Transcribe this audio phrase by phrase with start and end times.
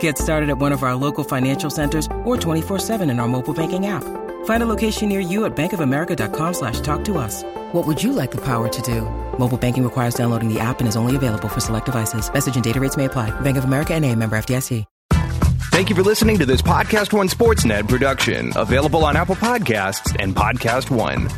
[0.00, 3.86] Get started at one of our local financial centers or 24-7 in our mobile banking
[3.86, 4.02] app.
[4.46, 7.44] Find a location near you at bankofamerica.com slash talk to us.
[7.72, 9.02] What would you like the power to do?
[9.38, 12.32] Mobile banking requires downloading the app and is only available for select devices.
[12.32, 13.30] Message and data rates may apply.
[13.40, 14.84] Bank of America and a member FDIC.
[15.76, 20.34] Thank you for listening to this Podcast One Sportsnet production, available on Apple Podcasts and
[20.34, 21.28] Podcast One.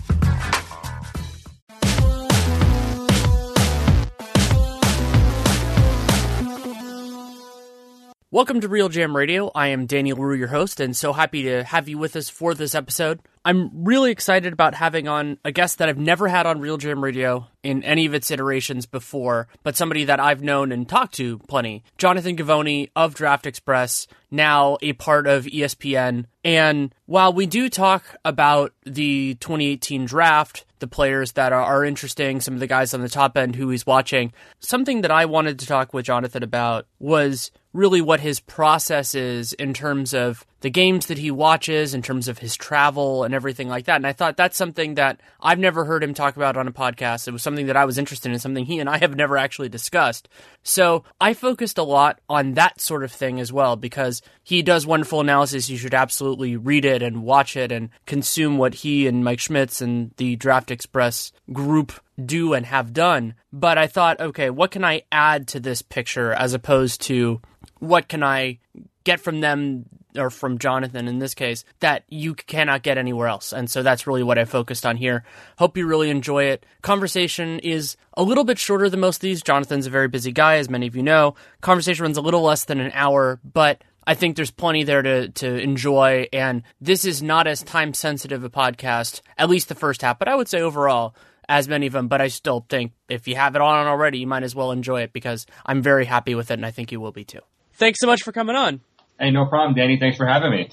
[8.31, 9.51] Welcome to RealGM Radio.
[9.55, 12.53] I am Danny Leroux, your host, and so happy to have you with us for
[12.53, 13.21] this episode.
[13.43, 17.47] I'm really excited about having on a guest that I've never had on RealGM Radio
[17.63, 21.85] in any of its iterations before, but somebody that I've known and talked to plenty.
[21.97, 26.27] Jonathan Givony of Draft Express, now a part of ESPN.
[26.45, 32.53] And while we do talk about the 2018 draft, the players that are, interesting, some
[32.53, 35.67] of the guys on the top end who he's watching, something that I wanted to
[35.67, 41.07] talk with Jonathan about was really what his process is in terms of the games
[41.07, 43.95] that he watches, in terms of his travel and everything like that.
[43.95, 47.29] And I thought that's something that I've never heard him talk about on a podcast.
[47.29, 49.69] It was something that I was interested in, something he and I have never actually
[49.69, 50.29] discussed.
[50.65, 54.85] So I focused a lot on that sort of thing as well because he does
[54.85, 55.71] wonderful analysis.
[55.71, 59.81] You should absolutely read it and watch it and consume what he and Mike Schmitz
[59.81, 63.35] and the Draft Express group do and have done.
[63.53, 67.41] But I thought, okay, what can I add to this picture as opposed to
[67.79, 68.59] what can I
[69.05, 73.53] get from them or from Jonathan in this case that you cannot get anywhere else.
[73.53, 75.25] And so that's really what I focused on here.
[75.59, 76.67] Hope you really enjoy it.
[76.83, 79.43] Conversation is a little bit shorter than most of these.
[79.43, 81.35] Jonathan's a very busy guy, as many of you know.
[81.61, 85.29] Conversation runs a little less than an hour, but I think there's plenty there to,
[85.29, 86.27] to enjoy.
[86.33, 90.29] And this is not as time sensitive a podcast, at least the first half, but
[90.29, 91.15] I would say overall,
[91.49, 92.09] as many of them.
[92.09, 95.03] But I still think if you have it on already, you might as well enjoy
[95.03, 97.41] it because I'm very happy with it and I think you will be too.
[97.79, 98.81] Thanks so much for coming on.
[99.19, 99.99] Hey, no problem, Danny.
[99.99, 100.71] Thanks for having me.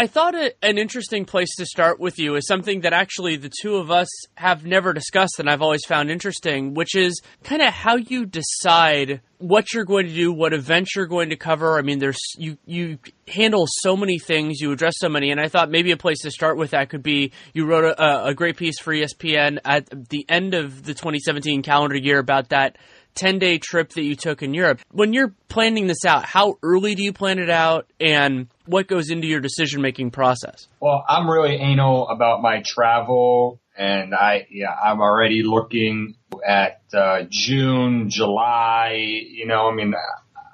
[0.00, 3.50] I thought it, an interesting place to start with you is something that actually the
[3.62, 7.72] two of us have never discussed and I've always found interesting, which is kind of
[7.74, 11.78] how you decide what you're going to do, what events you're going to cover.
[11.78, 15.48] I mean, there's you you handle so many things, you address so many, and I
[15.48, 18.56] thought maybe a place to start with that could be you wrote a, a great
[18.56, 22.78] piece for ESPN at the end of the 2017 calendar year about that
[23.18, 24.80] 10 day trip that you took in Europe.
[24.92, 29.10] When you're planning this out, how early do you plan it out and what goes
[29.10, 30.68] into your decision making process?
[30.80, 36.14] Well, I'm really anal about my travel and I, yeah, I'm already looking
[36.46, 39.94] at uh, June, July, you know, I mean,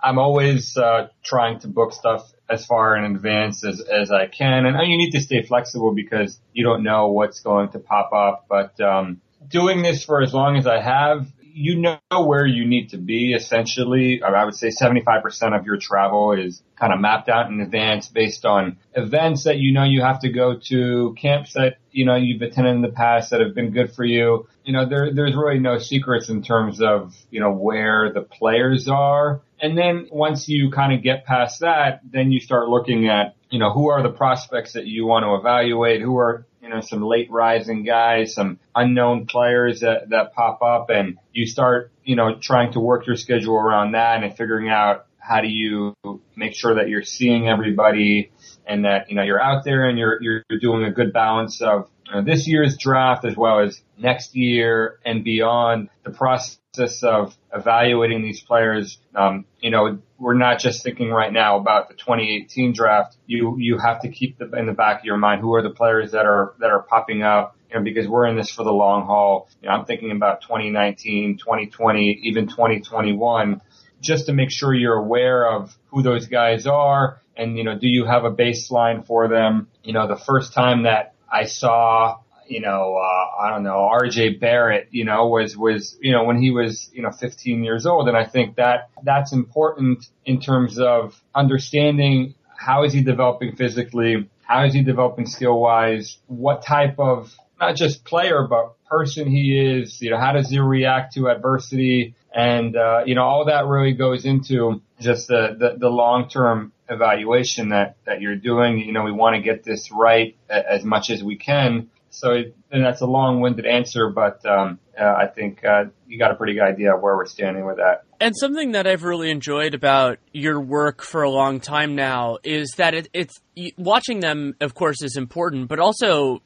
[0.03, 4.67] I'm always uh, trying to book stuff as far in advance as, as I can.
[4.67, 8.45] And you need to stay flexible because you don't know what's going to pop up.
[8.49, 12.91] But um, doing this for as long as I have, you know where you need
[12.91, 14.21] to be essentially.
[14.23, 18.45] I would say 75% of your travel is kind of mapped out in advance based
[18.45, 22.43] on events that you know you have to go to, camps that, you know, you've
[22.43, 24.49] attended in the past that have been good for you.
[24.65, 28.89] You know, there, there's really no secrets in terms of, you know, where the players
[28.89, 29.41] are.
[29.61, 33.61] And then once you kind of get past that, then you start looking at, you
[33.61, 36.03] know, who are the prospects that you want to evaluate?
[36.03, 40.89] Who are you know, some late rising guys, some unknown players that, that pop up
[40.89, 45.05] and you start, you know, trying to work your schedule around that and figuring out
[45.19, 45.95] how do you
[46.35, 48.31] make sure that you're seeing everybody
[48.67, 51.91] and that, you know, you're out there and you're, you're doing a good balance of
[52.13, 58.23] uh, this year's draft as well as next year and beyond the process of evaluating
[58.23, 58.99] these players.
[59.15, 63.17] Um, you know, we're not just thinking right now about the 2018 draft.
[63.27, 65.71] You you have to keep the, in the back of your mind who are the
[65.71, 67.57] players that are that are popping up.
[67.71, 69.49] You know, because we're in this for the long haul.
[69.63, 73.61] You know, I'm thinking about 2019, 2020, even 2021,
[74.01, 77.89] just to make sure you're aware of who those guys are, and you know, do
[77.89, 79.69] you have a baseline for them?
[79.83, 84.41] You know, the first time that I saw you know, uh, I don't know, RJ
[84.41, 88.09] Barrett, you know, was, was, you know, when he was, you know, 15 years old.
[88.09, 94.29] And I think that that's important in terms of understanding how is he developing physically?
[94.43, 96.19] How is he developing skill wise?
[96.27, 100.01] What type of, not just player, but person he is?
[100.01, 102.15] You know, how does he react to adversity?
[102.35, 107.71] And, uh, you know, all that really goes into just the, the, the long-term evaluation
[107.71, 108.79] that, that you're doing.
[108.79, 111.91] You know, we want to get this right as much as we can.
[112.11, 116.31] So, it, and that's a long-winded answer, but, um, uh, I think, uh, you got
[116.31, 118.05] a pretty good idea of where we're standing with that.
[118.25, 122.73] And something that I've really enjoyed about your work for a long time now is
[122.79, 123.35] that it, it's
[123.77, 126.41] watching them, of course, is important, but also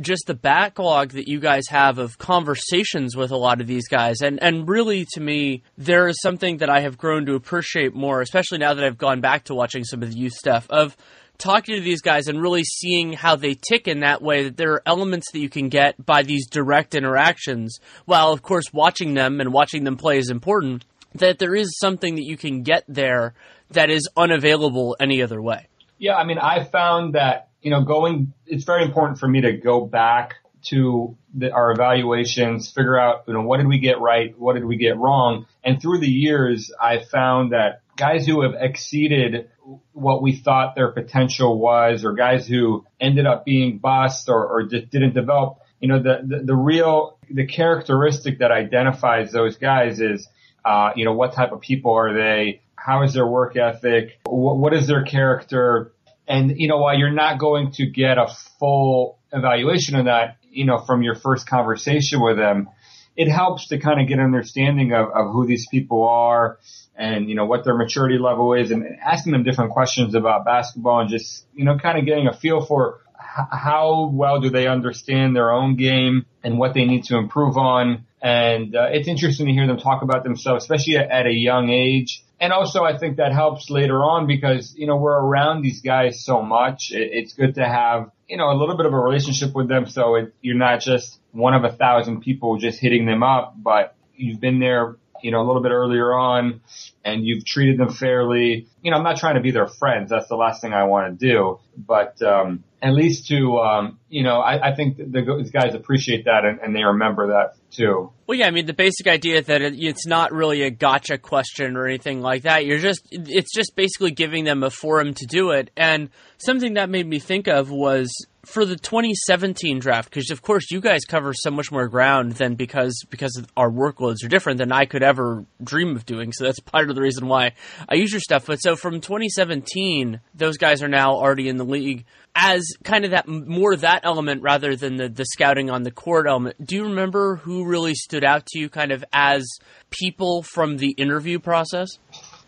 [0.00, 4.20] just the backlog that you guys have of conversations with a lot of these guys.
[4.20, 8.20] And, and really, to me, there is something that I have grown to appreciate more,
[8.20, 10.96] especially now that I've gone back to watching some of the youth stuff, of
[11.38, 14.74] talking to these guys and really seeing how they tick in that way that there
[14.74, 19.40] are elements that you can get by these direct interactions while of course watching them
[19.40, 20.84] and watching them play is important
[21.14, 23.34] that there is something that you can get there
[23.70, 25.68] that is unavailable any other way.
[25.98, 29.52] Yeah, I mean, I found that, you know, going, it's very important for me to
[29.52, 30.34] go back
[30.64, 34.38] to the, our evaluations, figure out, you know, what did we get right?
[34.38, 35.46] What did we get wrong?
[35.62, 39.50] And through the years, I found that guys who have exceeded
[39.92, 44.62] what we thought their potential was or guys who ended up being bust or, or
[44.64, 50.00] just didn't develop, you know, the, the, the real, the characteristic that identifies those guys
[50.00, 50.28] is
[50.64, 52.62] uh, you know, what type of people are they?
[52.76, 54.18] How is their work ethic?
[54.24, 55.92] What, what is their character?
[56.26, 58.28] And, you know, while you're not going to get a
[58.58, 62.68] full evaluation of that, you know, from your first conversation with them,
[63.16, 66.58] it helps to kind of get an understanding of, of who these people are
[66.96, 71.00] and, you know, what their maturity level is and asking them different questions about basketball
[71.00, 75.34] and just, you know, kind of getting a feel for how well do they understand
[75.34, 78.06] their own game and what they need to improve on.
[78.24, 82.24] And uh, it's interesting to hear them talk about themselves, especially at, a young age.
[82.40, 86.24] And also, I think that helps later on because, you know, we're around these guys
[86.24, 86.90] so much.
[86.90, 89.84] It, it's good to have, you know, a little bit of a relationship with them.
[89.84, 93.94] So it, you're not just one of a thousand people just hitting them up, but
[94.16, 96.60] you've been there you know, a little bit earlier on
[97.02, 98.68] and you've treated them fairly.
[98.82, 100.10] You know, I'm not trying to be their friends.
[100.10, 101.60] That's the last thing I want to do.
[101.78, 106.26] But, um, at least to, um, you know, I, I think the, these guys appreciate
[106.26, 108.12] that and, and, they remember that too.
[108.26, 111.74] Well, yeah, I mean, the basic idea that it, it's not really a gotcha question
[111.78, 112.66] or anything like that.
[112.66, 115.70] You're just, it's just basically giving them a forum to do it.
[115.74, 118.12] And something that made me think of was
[118.46, 122.54] for the 2017 draft, because of course you guys cover so much more ground than
[122.54, 126.32] because because our workloads are different than I could ever dream of doing.
[126.32, 127.52] So that's part of the reason why
[127.88, 128.46] I use your stuff.
[128.46, 132.04] But so from 2017, those guys are now already in the league
[132.34, 136.26] as kind of that more that element rather than the the scouting on the court
[136.28, 136.56] element.
[136.64, 139.46] Do you remember who really stood out to you, kind of as
[139.90, 141.98] people from the interview process?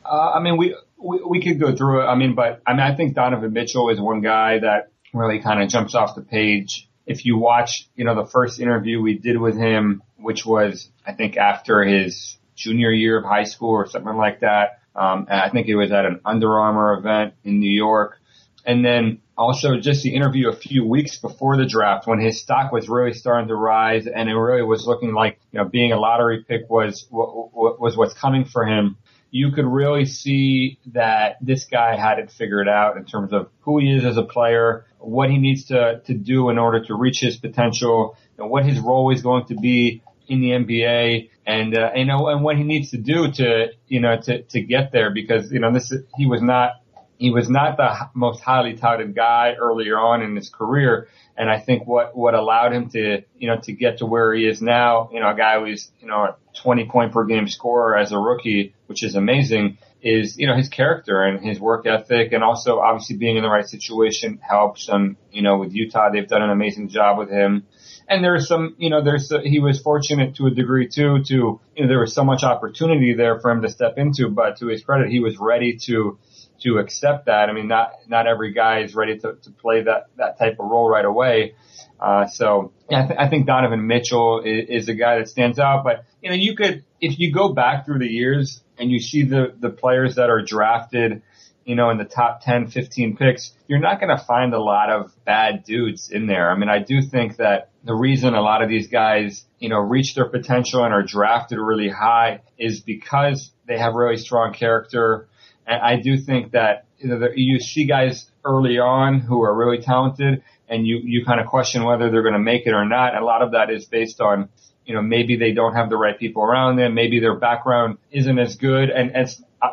[0.04, 2.06] Uh, I mean, we, we we could go through it.
[2.06, 5.62] I mean, but I mean, I think Donovan Mitchell is one guy that really kind
[5.62, 6.88] of jumps off the page.
[7.06, 11.12] If you watch, you know, the first interview we did with him, which was, I
[11.12, 14.80] think after his junior year of high school or something like that.
[14.96, 18.18] Um, I think it was at an Under Armour event in New York.
[18.64, 22.72] And then also just the interview a few weeks before the draft when his stock
[22.72, 26.00] was really starting to rise and it really was looking like, you know, being a
[26.00, 28.96] lottery pick was, was what's coming for him
[29.30, 33.78] you could really see that this guy had it figured out in terms of who
[33.78, 37.20] he is as a player, what he needs to, to do in order to reach
[37.20, 41.90] his potential, and what his role is going to be in the NBA and, uh,
[41.94, 45.10] you know, and what he needs to do to, you know, to, to get there
[45.12, 46.72] because, you know, this, he was not,
[47.18, 51.08] he was not the most highly touted guy earlier on in his career.
[51.36, 54.46] And I think what, what allowed him to, you know, to get to where he
[54.46, 57.96] is now, you know, a guy who's, you know, a 20 point per game scorer
[57.96, 62.32] as a rookie, which is amazing, is, you know, his character and his work ethic
[62.32, 66.28] and also obviously being in the right situation helps him, you know, with Utah, they've
[66.28, 67.66] done an amazing job with him.
[68.08, 71.34] And there's some, you know, there's, a, he was fortunate to a degree too, to,
[71.74, 74.68] you know, there was so much opportunity there for him to step into, but to
[74.68, 76.16] his credit, he was ready to,
[76.60, 77.48] to accept that.
[77.48, 80.66] I mean, not not every guy is ready to, to play that that type of
[80.66, 81.54] role right away.
[82.00, 85.84] Uh, so I, th- I think Donovan Mitchell is, is a guy that stands out.
[85.84, 89.24] But you know, you could if you go back through the years and you see
[89.24, 91.22] the the players that are drafted,
[91.64, 94.90] you know, in the top 10, 15 picks, you're not going to find a lot
[94.90, 96.50] of bad dudes in there.
[96.50, 99.78] I mean, I do think that the reason a lot of these guys, you know,
[99.78, 105.28] reach their potential and are drafted really high is because they have really strong character
[105.66, 109.82] and I do think that you, know, you see guys early on who are really
[109.82, 113.16] talented and you, you kind of question whether they're going to make it or not.
[113.16, 114.48] A lot of that is based on,
[114.84, 116.94] you know, maybe they don't have the right people around them.
[116.94, 119.28] Maybe their background isn't as good and, and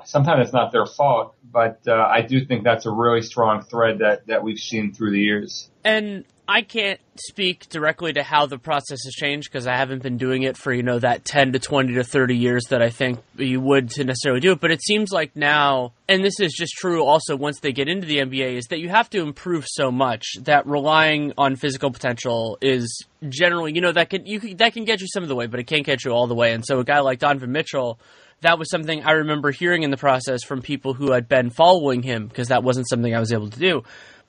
[0.05, 3.99] sometimes it's not their fault, but uh, I do think that's a really strong thread
[3.99, 5.69] that, that we've seen through the years.
[5.83, 10.17] And I can't speak directly to how the process has changed because I haven't been
[10.17, 13.19] doing it for, you know, that 10 to 20 to 30 years that I think
[13.37, 14.59] you would to necessarily do it.
[14.59, 18.07] But it seems like now, and this is just true also once they get into
[18.07, 22.57] the NBA, is that you have to improve so much that relying on physical potential
[22.61, 25.47] is generally, you know, that can, you that can get you some of the way,
[25.47, 26.51] but it can't get you all the way.
[26.51, 27.99] And so a guy like Donovan Mitchell,
[28.41, 32.03] that was something I remember hearing in the process from people who had been following
[32.03, 33.83] him because that wasn't something I was able to do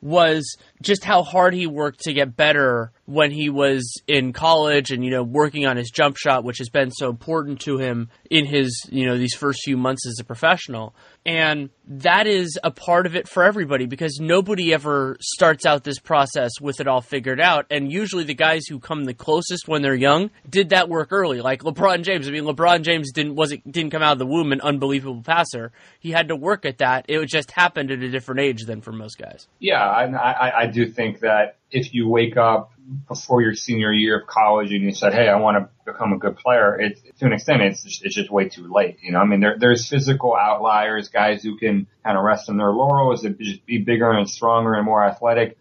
[0.04, 5.02] was just how hard he worked to get better when he was in college and
[5.02, 8.44] you know working on his jump shot which has been so important to him in
[8.44, 10.94] his you know these first few months as a professional
[11.26, 15.98] and that is a part of it for everybody because nobody ever starts out this
[15.98, 17.66] process with it all figured out.
[17.70, 21.40] And usually the guys who come the closest when they're young did that work early.
[21.40, 22.28] Like LeBron James.
[22.28, 25.72] I mean LeBron James didn't wasn't didn't come out of the womb an unbelievable passer.
[25.98, 27.06] He had to work at that.
[27.08, 29.48] It just happened at a different age than for most guys.
[29.58, 32.70] Yeah I I, I do think that if you wake up
[33.08, 36.18] before your senior year of college and you said, "Hey, I want to become a
[36.18, 38.98] good player," it, to an extent, it's just, it's just way too late.
[39.02, 42.56] You know, I mean, there, there's physical outliers, guys who can kind of rest on
[42.56, 45.58] their laurels and just be bigger and stronger and more athletic,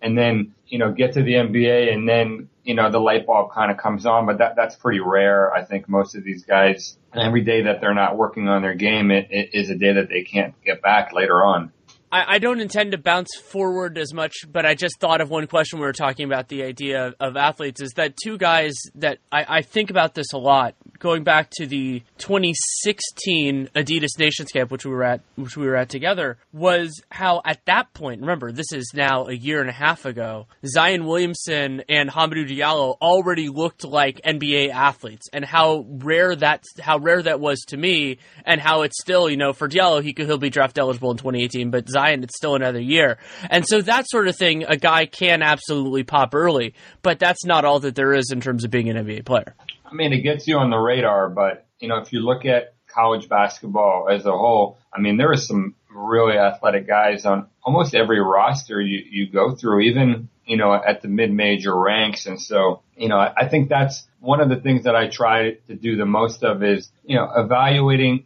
[0.00, 3.52] and then you know get to the NBA and then you know the light bulb
[3.52, 4.26] kind of comes on.
[4.26, 5.52] But that that's pretty rare.
[5.52, 9.10] I think most of these guys, every day that they're not working on their game,
[9.10, 11.72] it, it is a day that they can't get back later on.
[12.10, 15.46] I, I, don't intend to bounce forward as much, but I just thought of one
[15.46, 19.58] question we were talking about the idea of athletes is that two guys that I,
[19.58, 24.84] I think about this a lot going back to the 2016 Adidas Nations Camp, which
[24.84, 28.72] we were at, which we were at together, was how at that point, remember this
[28.72, 33.84] is now a year and a half ago, Zion Williamson and Hamidou Diallo already looked
[33.84, 38.82] like NBA athletes, and how rare that how rare that was to me, and how
[38.82, 41.88] it's still you know for Diallo he could, he'll be draft eligible in 2018, but
[41.88, 43.18] Zion it's still another year,
[43.50, 47.64] and so that sort of thing a guy can absolutely pop early, but that's not
[47.64, 49.54] all that there is in terms of being an NBA player.
[49.84, 52.74] I mean, it gets you on the radar, but you know, if you look at
[52.86, 57.94] college basketball as a whole, I mean, there are some really athletic guys on almost
[57.94, 62.26] every roster you, you go through, even, you know, at the mid-major ranks.
[62.26, 65.74] And so, you know, I, think that's one of the things that I try to
[65.74, 68.24] do the most of is, you know, evaluating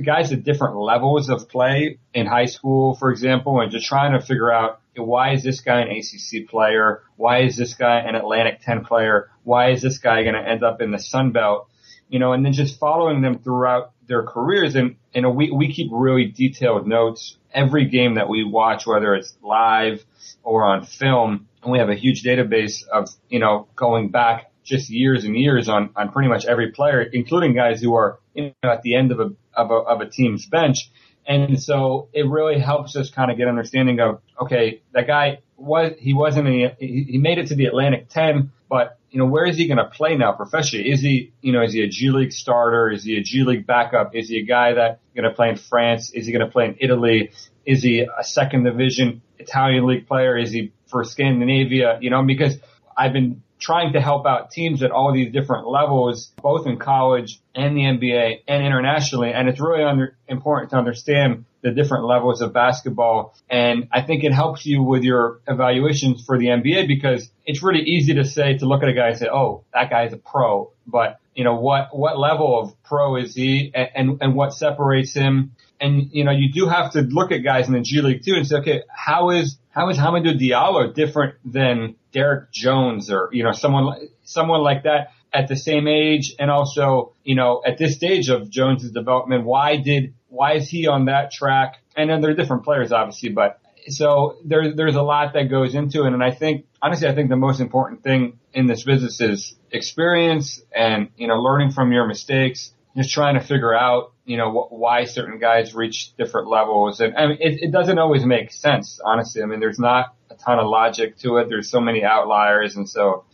[0.00, 4.24] guys at different levels of play in high school, for example, and just trying to
[4.24, 7.02] figure out why is this guy an ACC player?
[7.16, 9.30] Why is this guy an Atlantic 10 player?
[9.42, 11.68] Why is this guy going to end up in the Sun Belt?
[12.08, 14.74] You know, and then just following them throughout their careers.
[14.74, 19.34] And, know, we, we keep really detailed notes every game that we watch, whether it's
[19.42, 20.04] live
[20.42, 21.48] or on film.
[21.62, 25.68] And we have a huge database of, you know, going back just years and years
[25.68, 29.12] on, on pretty much every player, including guys who are, you know, at the end
[29.12, 30.90] of a, of a, of a team's bench.
[31.26, 35.92] And so it really helps us kind of get understanding of, okay, that guy was,
[35.98, 39.56] he wasn't, a, he made it to the Atlantic 10, but, you know, where is
[39.56, 40.90] he going to play now professionally?
[40.90, 42.90] Is he, you know, is he a G League starter?
[42.90, 44.16] Is he a G League backup?
[44.16, 46.10] Is he a guy that going to play in France?
[46.10, 47.30] Is he going to play in Italy?
[47.64, 50.36] Is he a second division Italian league player?
[50.36, 51.98] Is he for Scandinavia?
[52.00, 52.56] You know, because
[52.96, 57.40] I've been trying to help out teams at all these different levels, both in college
[57.54, 59.32] and the NBA and internationally.
[59.32, 63.34] And it's really under, important to understand the different levels of basketball.
[63.48, 67.82] And I think it helps you with your evaluations for the NBA because it's really
[67.82, 70.72] easy to say, to look at a guy and say, oh, that guy's a pro.
[70.86, 75.14] But, you know, what, what level of pro is he and, and, and what separates
[75.14, 75.52] him?
[75.80, 78.34] And, you know, you do have to look at guys in the G League too
[78.34, 83.42] and say, okay, how is, how is Hamidou Diallo different than Derrick Jones or, you
[83.42, 87.96] know, someone, someone like that at the same age and also, you know, at this
[87.96, 91.78] stage of Jones's development, why did, why is he on that track?
[91.96, 95.74] And then there are different players obviously, but so there's, there's a lot that goes
[95.74, 96.12] into it.
[96.12, 100.60] And I think, honestly, I think the most important thing in this business is experience
[100.74, 104.72] and, you know, learning from your mistakes, just trying to figure out, you know, wh-
[104.72, 107.00] why certain guys reach different levels.
[107.00, 109.42] And I mean, it, it doesn't always make sense, honestly.
[109.42, 111.48] I mean, there's not a ton of logic to it.
[111.48, 112.76] There's so many outliers.
[112.76, 113.24] And so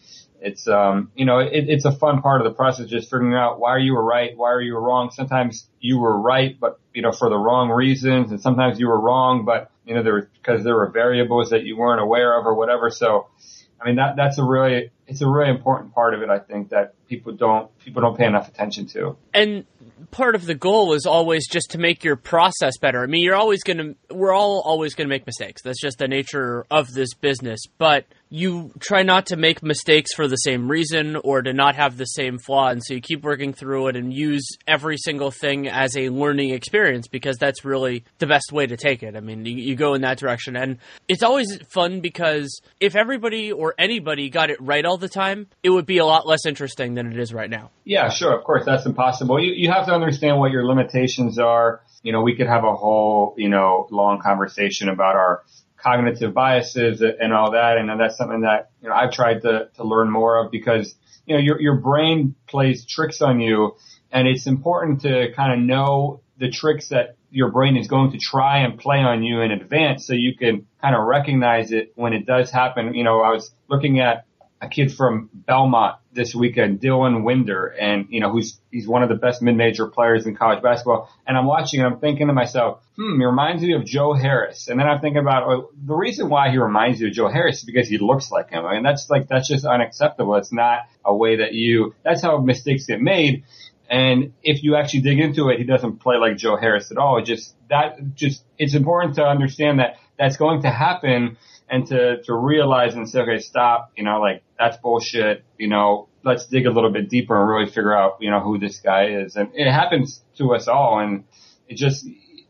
[0.41, 3.59] it's, um, you know, it, it's a fun part of the process, just figuring out
[3.59, 5.11] why you were right, why are you wrong.
[5.11, 8.31] Sometimes you were right, but, you know, for the wrong reasons.
[8.31, 11.77] And sometimes you were wrong, but, you know, there because there were variables that you
[11.77, 12.91] weren't aware of or whatever.
[12.91, 13.29] So,
[13.81, 16.29] I mean, that, that's a really, it's a really important part of it.
[16.29, 19.17] I think that people don't, people don't pay enough attention to.
[19.33, 19.65] And
[20.11, 23.03] part of the goal is always just to make your process better.
[23.03, 25.63] I mean, you're always going to, we're all always going to make mistakes.
[25.63, 27.61] That's just the nature of this business.
[27.79, 31.97] But you try not to make mistakes for the same reason or to not have
[31.97, 32.69] the same flaw.
[32.69, 36.51] And so you keep working through it and use every single thing as a learning
[36.51, 39.17] experience because that's really the best way to take it.
[39.17, 40.57] I mean, you, you go in that direction.
[40.57, 45.47] And it's always fun because if everybody or anybody got it right all the time,
[45.63, 47.71] it would be a lot less interesting than it is right now.
[47.85, 48.37] Yeah, sure.
[48.37, 49.43] Of course, that's impossible.
[49.43, 51.81] You, you have to understand what your limitations are.
[52.03, 55.43] You know, we could have a whole, you know, long conversation about our
[55.83, 57.79] cognitive biases and all that.
[57.79, 60.95] And that's something that, you know, I've tried to, to learn more of because,
[61.27, 63.77] you know, your, your brain plays tricks on you
[64.11, 68.19] and it's important to kind of know the tricks that your brain is going to
[68.19, 72.13] try and play on you in advance so you can kind of recognize it when
[72.13, 72.95] it does happen.
[72.95, 74.25] You know, I was looking at
[74.61, 79.09] a kid from Belmont this weekend, Dylan Windler, and you know who's he's one of
[79.09, 81.09] the best mid-major players in college basketball.
[81.27, 84.69] And I'm watching and I'm thinking to myself, hmm, he reminds me of Joe Harris.
[84.69, 87.59] And then I'm thinking about well, the reason why he reminds you of Joe Harris
[87.59, 88.67] is because he looks like him.
[88.67, 90.35] I mean, that's like that's just unacceptable.
[90.37, 91.95] It's not a way that you.
[92.05, 93.45] That's how mistakes get made.
[93.89, 97.19] And if you actually dig into it, he doesn't play like Joe Harris at all.
[97.19, 101.37] It just that just it's important to understand that that's going to happen
[101.71, 106.09] and to, to realize and say, okay, stop, you know, like that's bullshit, you know,
[106.25, 109.07] let's dig a little bit deeper and really figure out, you know, who this guy
[109.07, 109.37] is.
[109.37, 110.99] And it happens to us all.
[111.01, 111.25] And
[111.69, 112.07] it just,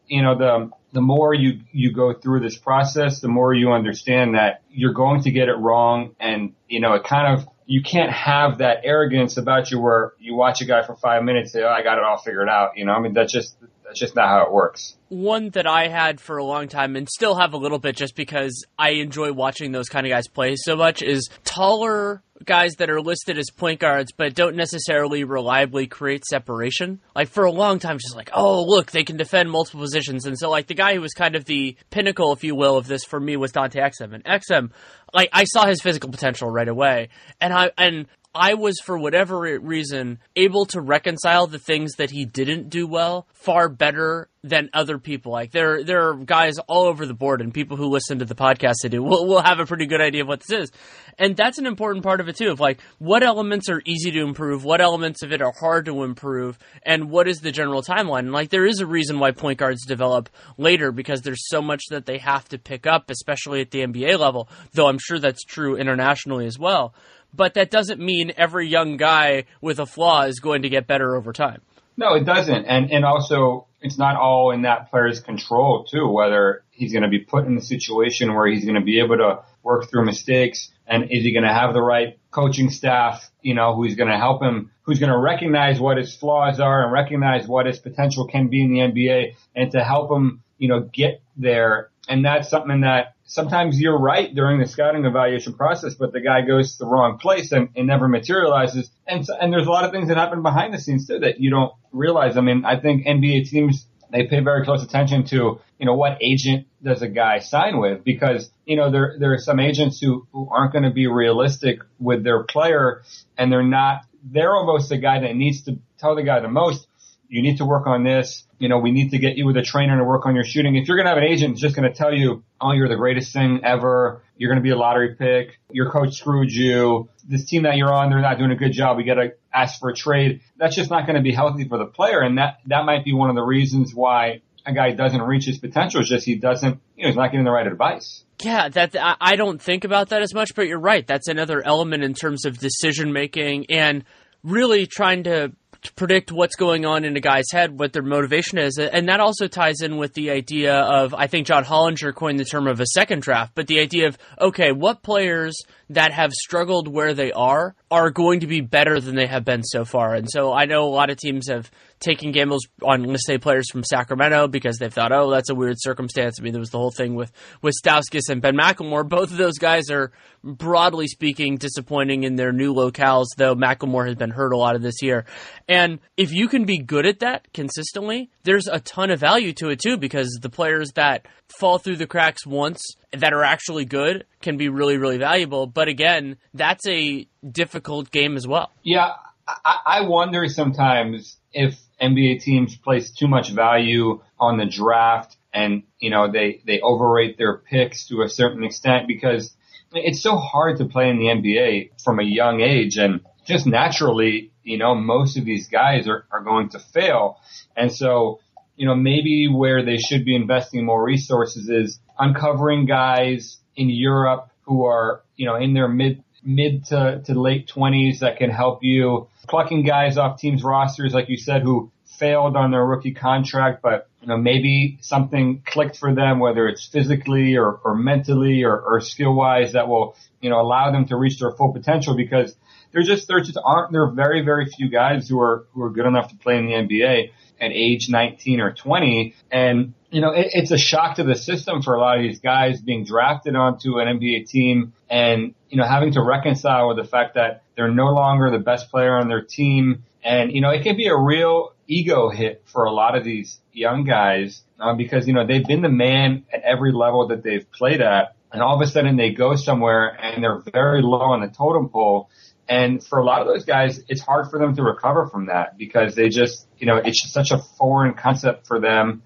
[0.07, 4.35] you know, the, the more you, you go through this process, the more you understand
[4.35, 6.15] that you're going to get it wrong.
[6.19, 10.35] And, you know, it kind of, you can't have that arrogance about you where you
[10.35, 12.79] watch a guy for five minutes say, oh, I got it all figured out.
[12.79, 13.57] You know, I mean, that's just,
[13.89, 14.97] that's just not how it works.
[15.09, 18.15] One that I had for a long time and still have a little bit just
[18.15, 22.91] because I enjoy watching those kind of guys play so much is taller guys that
[22.91, 27.01] are listed as point guards but don't necessarily reliably create separation.
[27.17, 30.27] Like for a long time, just like, oh, look, they can defend multiple positions.
[30.27, 32.87] And so like the guy who was kind of the pinnacle, if you will, of
[32.87, 34.13] this for me was Dante Exum.
[34.13, 34.71] And Exum,
[35.15, 37.09] like I saw his physical potential right away.
[37.41, 38.07] And I, and
[38.39, 43.27] I was, for whatever reason, able to reconcile the things that he didn't do well
[43.33, 45.33] far better than other people.
[45.33, 48.35] Like there, there are guys all over the board, and people who listen to the
[48.35, 50.73] podcast to do will will have a pretty good idea of what this is,
[51.19, 52.51] and that's an important part of it too.
[52.51, 56.05] Of like what elements are easy to improve, what elements of it are hard to
[56.05, 58.21] improve, and what is the general timeline.
[58.21, 61.83] And like there is a reason why point guards develop later because there's so much
[61.91, 64.49] that they have to pick up, especially at the NBA level.
[64.73, 66.95] Though I'm sure that's true internationally as well
[67.35, 71.17] but that doesn't mean every young guy with a flaw is going to get better
[71.17, 71.61] over time.
[71.97, 72.65] No, it doesn't.
[72.65, 77.09] And and also it's not all in that player's control too, whether he's going to
[77.09, 80.71] be put in a situation where he's going to be able to work through mistakes
[80.87, 84.17] and is he going to have the right coaching staff, you know, who's going to
[84.17, 88.27] help him, who's going to recognize what his flaws are and recognize what his potential
[88.27, 91.91] can be in the NBA and to help him, you know, get there.
[92.09, 96.41] And that's something that sometimes you're right during the scouting evaluation process, but the guy
[96.41, 98.91] goes to the wrong place and it never materializes.
[99.07, 101.39] And so, and there's a lot of things that happen behind the scenes too that
[101.39, 102.37] you don't realize.
[102.37, 106.17] I mean, I think NBA teams they pay very close attention to, you know, what
[106.23, 110.27] agent does a guy sign with because, you know, there, there are some agents who,
[110.33, 113.03] who aren't going to be realistic with their player
[113.37, 116.87] and they're not, they're almost the guy that needs to tell the guy the most,
[117.29, 119.63] you need to work on this you know, we need to get you with a
[119.63, 120.77] trainer to work on your shooting.
[120.77, 122.97] If you're going to have an agent just going to tell you, oh, you're the
[122.97, 124.23] greatest thing ever.
[124.37, 125.59] You're going to be a lottery pick.
[125.71, 127.09] Your coach screwed you.
[127.27, 128.97] This team that you're on, they're not doing a good job.
[128.97, 130.41] We got to ask for a trade.
[130.57, 132.21] That's just not going to be healthy for the player.
[132.21, 135.59] And that, that might be one of the reasons why a guy doesn't reach his
[135.59, 138.25] potential is just he doesn't, you know, he's not getting the right advice.
[138.43, 141.07] Yeah, that I don't think about that as much, but you're right.
[141.07, 144.05] That's another element in terms of decision making and
[144.45, 145.53] really trying to
[145.89, 148.79] to predict what's going on in a guy's head, what their motivation is.
[148.79, 152.45] And that also ties in with the idea of, I think John Hollinger coined the
[152.45, 155.57] term of a second draft, but the idea of, okay, what players
[155.91, 159.63] that have struggled where they are are going to be better than they have been
[159.63, 160.15] so far.
[160.15, 161.71] And so I know a lot of teams have
[162.01, 166.39] taken gambles on, say, players from Sacramento because they've thought, oh, that's a weird circumstance.
[166.39, 169.09] I mean, there was the whole thing with, with Stauskas and Ben McLemore.
[169.09, 170.13] Both of those guys are,
[170.45, 174.83] broadly speaking, disappointing in their new locales, though McLemore has been hurt a lot of
[174.83, 175.25] this year.
[175.67, 179.71] And if you can be good at that consistently, there's a ton of value to
[179.71, 181.27] it too, because the players that
[181.59, 185.67] fall through the cracks once that are actually good can be really, really valuable.
[185.67, 188.71] But again, that's a difficult game as well.
[188.83, 189.13] Yeah,
[189.47, 195.85] I, I wonder sometimes if NBA teams place too much value on the draft and,
[195.99, 199.57] you know, they, they overrate their picks to a certain extent because
[199.93, 204.53] it's so hard to play in the NBA from a young age and just naturally
[204.69, 207.41] you know, most of these guys are, are going to fail.
[207.75, 208.41] And so,
[208.77, 214.51] you know, maybe where they should be investing more resources is uncovering guys in Europe
[214.63, 218.83] who are, you know, in their mid, mid to, to late twenties that can help
[218.83, 223.81] you plucking guys off teams rosters, like you said, who failed on their rookie contract,
[223.83, 228.79] but you know, maybe something clicked for them, whether it's physically or, or mentally or,
[228.79, 232.55] or skill wise that will, you know, allow them to reach their full potential because
[232.93, 235.91] there just, there just aren't, there are very, very few guys who are, who are
[235.91, 239.35] good enough to play in the NBA at age 19 or 20.
[239.51, 242.41] And, you know, it, it's a shock to the system for a lot of these
[242.41, 247.05] guys being drafted onto an NBA team and, you know, having to reconcile with the
[247.05, 250.05] fact that they're no longer the best player on their team.
[250.25, 253.61] And, you know, it can be a real ego hit for a lot of these
[253.73, 257.71] young guys uh, because, you know, they've been the man at every level that they've
[257.73, 258.35] played at.
[258.51, 261.91] And all of a sudden they go somewhere and they're very low on the totem
[261.91, 262.31] pole.
[262.69, 265.79] And for a lot of those guys, it's hard for them to recover from that
[265.79, 269.23] because they just, you know, it's such a foreign concept for them.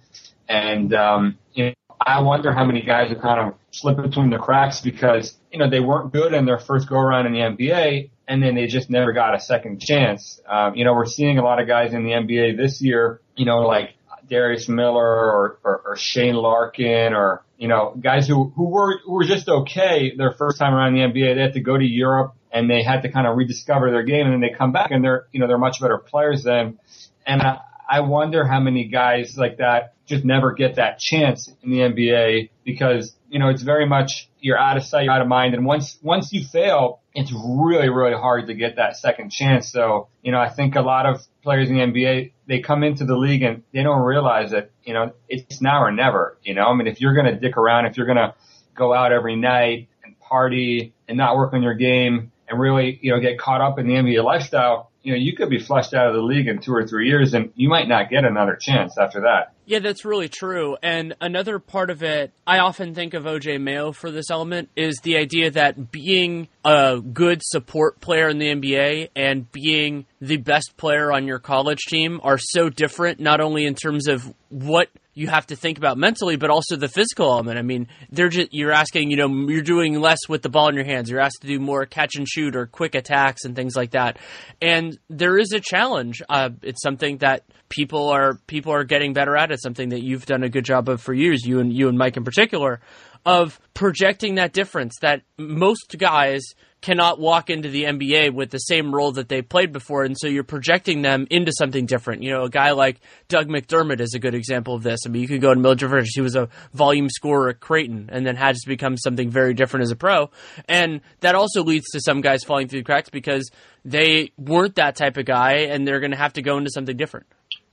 [0.52, 4.36] And, um, you know, I wonder how many guys have kind of slipped between the
[4.36, 8.10] cracks because, you know, they weren't good in their first go around in the NBA
[8.28, 10.42] and then they just never got a second chance.
[10.46, 13.46] Um, you know, we're seeing a lot of guys in the NBA this year, you
[13.46, 13.94] know, like
[14.28, 19.12] Darius Miller or, or, or Shane Larkin or, you know, guys who, who were, who
[19.12, 21.34] were just okay their first time around the NBA.
[21.34, 24.26] They had to go to Europe and they had to kind of rediscover their game
[24.26, 26.78] and then they come back and they're, you know, they're much better players than,
[27.24, 27.40] and
[27.88, 32.50] I wonder how many guys like that just never get that chance in the NBA
[32.64, 35.54] because, you know, it's very much you're out of sight, you're out of mind.
[35.54, 39.70] And once, once you fail, it's really, really hard to get that second chance.
[39.70, 43.04] So, you know, I think a lot of players in the NBA, they come into
[43.04, 46.66] the league and they don't realize that, you know, it's now or never, you know,
[46.66, 48.34] I mean, if you're going to dick around, if you're going to
[48.74, 53.12] go out every night and party and not work on your game and really, you
[53.12, 56.08] know, get caught up in the NBA lifestyle, you know, you could be flushed out
[56.08, 58.96] of the league in two or three years and you might not get another chance
[58.98, 59.54] after that.
[59.64, 60.76] Yeah, that's really true.
[60.82, 64.96] And another part of it, I often think of OJ Mayo for this element, is
[65.02, 70.76] the idea that being a good support player in the NBA and being the best
[70.76, 75.28] player on your college team are so different, not only in terms of what you
[75.28, 77.58] have to think about mentally, but also the physical element.
[77.58, 80.74] I mean, they're just, you're asking, you know, you're doing less with the ball in
[80.74, 81.10] your hands.
[81.10, 84.18] You're asked to do more catch and shoot or quick attacks and things like that.
[84.60, 86.22] And there is a challenge.
[86.28, 89.51] Uh, it's something that people are people are getting better at.
[89.52, 91.46] It's something that you've done a good job of for years.
[91.46, 92.80] You and you and Mike in particular,
[93.24, 96.42] of projecting that difference that most guys
[96.80, 100.26] cannot walk into the NBA with the same role that they played before, and so
[100.26, 102.24] you're projecting them into something different.
[102.24, 105.00] You know, a guy like Doug McDermott is a good example of this.
[105.06, 108.10] I mean, you could go to Mildred Rivers; he was a volume scorer at Creighton,
[108.12, 110.30] and then had to become something very different as a pro,
[110.68, 113.48] and that also leads to some guys falling through the cracks because
[113.84, 116.96] they weren't that type of guy, and they're going to have to go into something
[116.96, 117.26] different.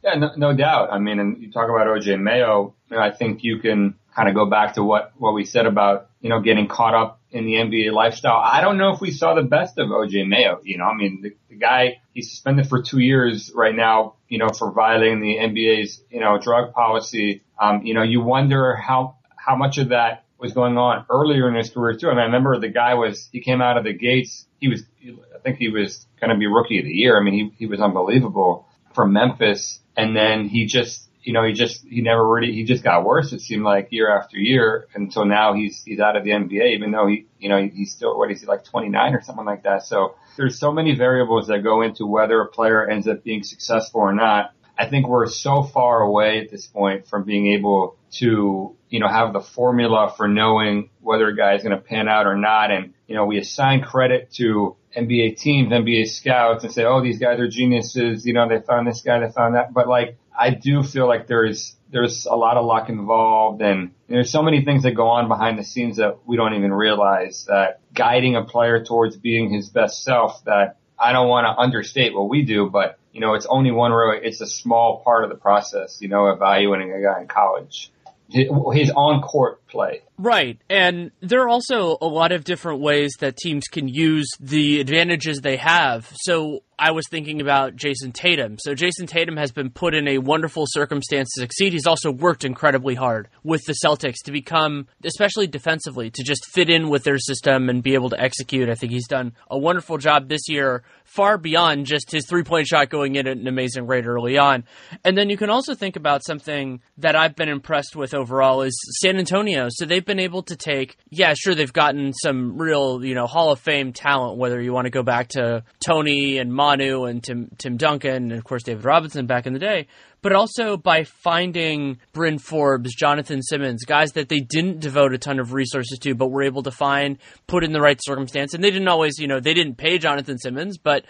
[0.03, 0.91] Yeah, no, no doubt.
[0.91, 2.75] I mean, and you talk about OJ Mayo.
[2.89, 6.09] Know, I think you can kind of go back to what what we said about
[6.21, 8.41] you know getting caught up in the NBA lifestyle.
[8.43, 10.59] I don't know if we saw the best of OJ Mayo.
[10.63, 14.15] You know, I mean, the, the guy he's suspended for two years right now.
[14.29, 17.43] You know, for violating the NBA's you know drug policy.
[17.59, 21.55] Um, you know, you wonder how how much of that was going on earlier in
[21.55, 22.07] his career too.
[22.07, 24.45] I mean, I remember the guy was he came out of the gates.
[24.61, 27.19] He was I think he was going to be rookie of the year.
[27.19, 31.53] I mean, he he was unbelievable from Memphis and then he just, you know, he
[31.53, 33.33] just, he never really, he just got worse.
[33.33, 36.91] It seemed like year after year until now he's, he's out of the NBA, even
[36.91, 39.83] though he, you know, he's still, what is he like 29 or something like that.
[39.83, 44.01] So there's so many variables that go into whether a player ends up being successful
[44.01, 44.53] or not.
[44.77, 49.09] I think we're so far away at this point from being able to, you know,
[49.09, 52.71] have the formula for knowing whether a guy is going to pan out or not.
[52.71, 57.17] And, you know, we assign credit to NBA teams, NBA scouts and say, oh, these
[57.17, 58.23] guys are geniuses.
[58.23, 59.73] You know, they found this guy, they found that.
[59.73, 64.31] But like, I do feel like there's, there's a lot of luck involved and there's
[64.31, 67.81] so many things that go on behind the scenes that we don't even realize that
[67.95, 72.29] guiding a player towards being his best self that I don't want to understate what
[72.29, 75.35] we do, but you know, it's only one really, it's a small part of the
[75.35, 77.91] process, you know, evaluating a guy in college
[78.31, 80.01] his on court play.
[80.17, 80.59] Right.
[80.69, 85.39] And there are also a lot of different ways that teams can use the advantages
[85.39, 86.11] they have.
[86.15, 88.57] So I was thinking about Jayson Tatum.
[88.59, 91.73] So Jayson Tatum has been put in a wonderful circumstance to succeed.
[91.73, 96.69] He's also worked incredibly hard with the Celtics to become, especially defensively, to just fit
[96.69, 98.69] in with their system and be able to execute.
[98.69, 102.67] I think he's done a wonderful job this year, far beyond just his three point
[102.67, 104.63] shot going in at an amazing rate early on.
[105.03, 108.77] And then you can also think about something that I've been impressed with overall is
[109.01, 113.03] San Antonio know, so they've been able to take, yeah, sure, they've gotten some real,
[113.03, 116.53] you know, Hall of Fame talent, whether you want to go back to Tony and
[116.53, 119.87] Manu and Tim, Tim Duncan, and of course David Robinson back in the day,
[120.21, 125.39] but also by finding Bryn Forbes, Jonathan Simmons, guys that they didn't devote a ton
[125.39, 127.17] of resources to, but were able to find,
[127.47, 128.53] put in the right circumstance.
[128.53, 131.05] And they didn't always, you know, they didn't pay Jonathan Simmons, but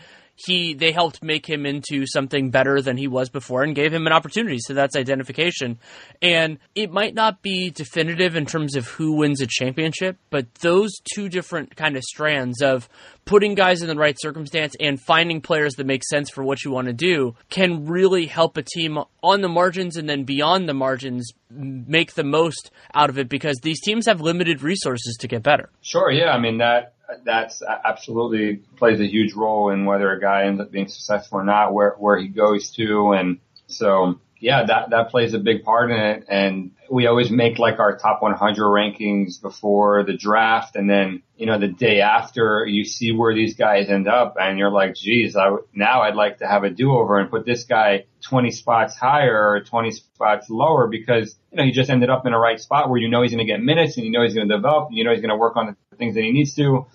[0.46, 4.08] he they helped make him into something better than he was before and gave him
[4.08, 4.58] an opportunity.
[4.60, 5.80] So that's identification.
[6.22, 10.92] And it might not be definitive in terms of who wins a championship, but those
[11.14, 12.88] two different kind of strands of
[13.26, 16.72] putting guys in the right circumstance and finding players that make sense for what you
[16.72, 20.74] want to do can really help a team on the margins and then beyond the
[20.74, 25.44] margins make the most out of it because these teams have limited resources to get
[25.44, 25.70] better.
[25.82, 26.32] Sure, yeah.
[26.32, 30.72] I mean that that's absolutely plays a huge role in whether a guy ends up
[30.72, 35.34] being successful or not, where where he goes to, and so yeah, that that plays
[35.34, 36.26] a big part in it.
[36.30, 41.46] And we always make like our top 100 rankings before the draft, and then you
[41.46, 45.36] know the day after you see where these guys end up, and you're like, geez,
[45.36, 48.98] I now I'd like to have a do over and put this guy 20 spots
[48.98, 52.60] higher or 20 spots lower because you know he just ended up in a right
[52.60, 54.56] spot where you know he's going to get minutes and you know he's going to
[54.56, 56.86] develop, and you know he's going to work on the things that he needs to.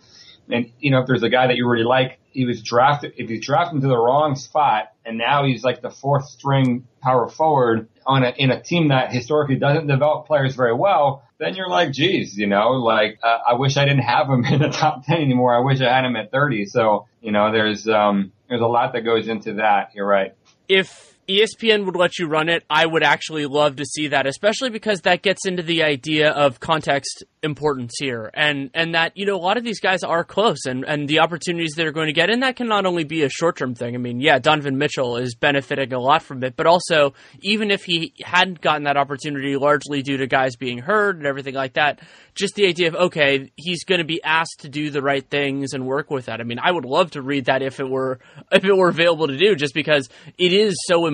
[0.50, 3.14] And you know if there's a guy that you really like, he was drafted.
[3.16, 6.86] If you draft him to the wrong spot, and now he's like the fourth string
[7.02, 11.54] power forward on a in a team that historically doesn't develop players very well, then
[11.54, 14.68] you're like, geez, you know, like uh, I wish I didn't have him in the
[14.68, 15.56] top ten anymore.
[15.56, 16.66] I wish I had him at 30.
[16.66, 19.90] So you know, there's um there's a lot that goes into that.
[19.94, 20.34] You're right.
[20.68, 24.70] If ESPN would let you run it, I would actually love to see that, especially
[24.70, 28.30] because that gets into the idea of context importance here.
[28.34, 31.20] And and that you know a lot of these guys are close and and the
[31.20, 32.30] opportunities they're going to get.
[32.30, 33.94] And that can not only be a short-term thing.
[33.94, 36.56] I mean yeah donovan mitchell is benefiting a lot from it.
[36.56, 41.16] But also even if he hadn't gotten that opportunity largely due to guys being hurt
[41.16, 42.00] and everything like that
[42.34, 45.74] just the idea of okay he's going to be asked to do the right things
[45.74, 46.40] and work with that.
[46.40, 49.26] I mean i would love to read that if it were if it were available
[49.28, 50.08] to do just because
[50.38, 51.13] it is so important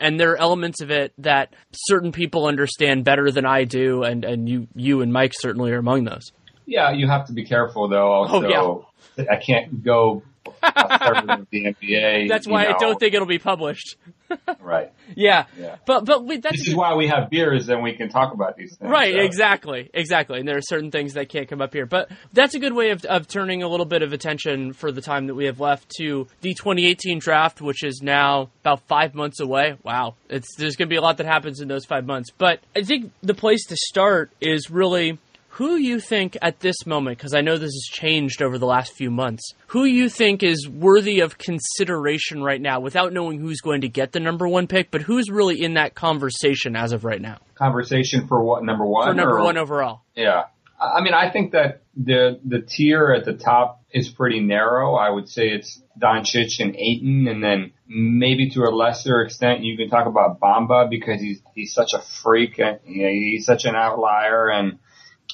[0.00, 4.24] and there are elements of it that certain people understand better than i do and
[4.24, 6.32] and you you and mike certainly certainly are among those.
[6.66, 8.10] Yeah, you have to be careful though.
[8.10, 9.24] Also, oh, yeah.
[9.30, 10.22] I can't go
[10.62, 12.28] the NBA.
[12.28, 12.70] That's why know.
[12.70, 13.96] I don't think it'll be published.
[14.60, 14.92] right.
[15.14, 15.46] Yeah.
[15.58, 15.76] yeah.
[15.86, 18.76] But but we, this is why we have beers and we can talk about these
[18.76, 18.90] things.
[18.90, 19.14] Right.
[19.14, 19.20] So.
[19.20, 19.90] Exactly.
[19.92, 20.38] Exactly.
[20.38, 21.86] And there are certain things that can't come up here.
[21.86, 25.00] But that's a good way of of turning a little bit of attention for the
[25.00, 29.40] time that we have left to the 2018 draft, which is now about five months
[29.40, 29.76] away.
[29.82, 30.14] Wow.
[30.28, 32.30] It's there's going to be a lot that happens in those five months.
[32.36, 35.18] But I think the place to start is really
[35.54, 38.92] who you think at this moment, because I know this has changed over the last
[38.94, 43.82] few months, who you think is worthy of consideration right now without knowing who's going
[43.82, 47.20] to get the number one pick, but who's really in that conversation as of right
[47.20, 47.38] now?
[47.54, 49.06] Conversation for what, number one?
[49.06, 50.02] For number or, one overall.
[50.16, 50.46] Yeah.
[50.80, 54.96] I mean, I think that the the tier at the top is pretty narrow.
[54.96, 59.76] I would say it's Doncic and Ayton, and then maybe to a lesser extent you
[59.76, 63.64] can talk about Bamba because he's he's such a freak and you know, he's such
[63.64, 64.78] an outlier, and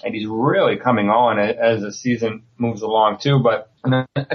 [0.04, 3.38] and he's really coming on as the season moves along too.
[3.38, 3.70] But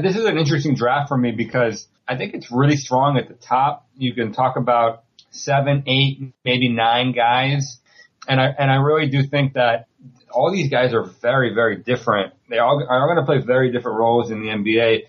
[0.01, 3.33] this is an interesting draft for me because I think it's really strong at the
[3.33, 3.87] top.
[3.97, 7.79] You can talk about seven, eight, maybe nine guys,
[8.27, 9.87] and I and I really do think that
[10.31, 12.33] all these guys are very, very different.
[12.49, 15.03] They all are going to play very different roles in the NBA.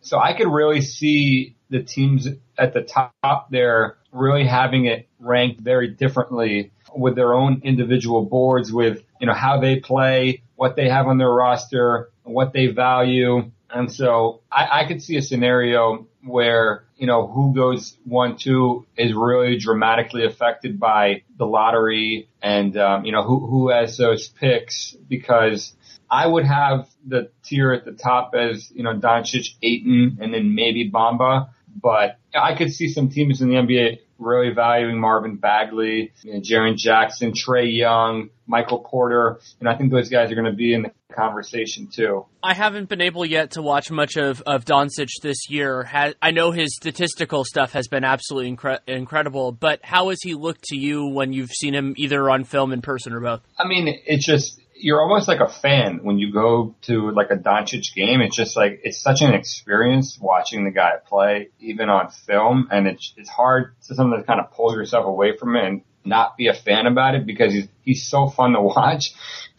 [0.00, 5.60] So I could really see the teams at the top there really having it ranked
[5.60, 10.88] very differently with their own individual boards with, you know, how they play, what they
[10.88, 13.50] have on their roster, what they value.
[13.70, 18.86] And so I, I could see a scenario where, you know, who goes one, two
[18.96, 24.28] is really dramatically affected by the lottery and, um, you know, who, who has those
[24.28, 25.74] picks because
[26.10, 30.54] I would have the tier at the top as, you know, Doncic, Ayton, and then
[30.54, 31.48] maybe Bamba.
[31.74, 36.40] But I could see some teams in the NBA really valuing Marvin Bagley, you know,
[36.40, 40.74] Jaren Jackson, Trae Young, Michael Porter, and I think those guys are going to be
[40.74, 42.24] in the conversation too.
[42.42, 45.88] I haven't been able yet to watch much of of Doncic this year.
[46.20, 50.64] I know his statistical stuff has been absolutely incre- incredible, but how has he looked
[50.64, 53.42] to you when you've seen him either on film, in person, or both?
[53.58, 57.36] I mean, it's just you're almost like a fan when you go to like a
[57.36, 58.20] Doncic game.
[58.20, 62.86] It's just like it's such an experience watching the guy play, even on film, and
[62.86, 66.48] it's it's hard to sometimes kind of pull yourself away from it and not be
[66.48, 69.12] a fan about it because he's he's so fun to watch,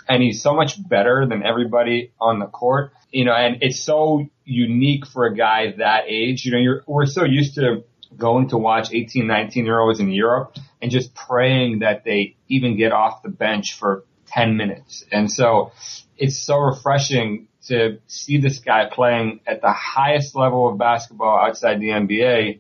[0.09, 2.91] and he's so much better than everybody on the court.
[3.09, 6.45] You know, and it's so unique for a guy that age.
[6.45, 7.85] You know, you're we're so used to
[8.17, 12.77] going to watch 18, 19 year olds in Europe and just praying that they even
[12.77, 15.05] get off the bench for 10 minutes.
[15.11, 15.71] And so
[16.17, 21.79] it's so refreshing to see this guy playing at the highest level of basketball outside
[21.79, 22.59] the NBA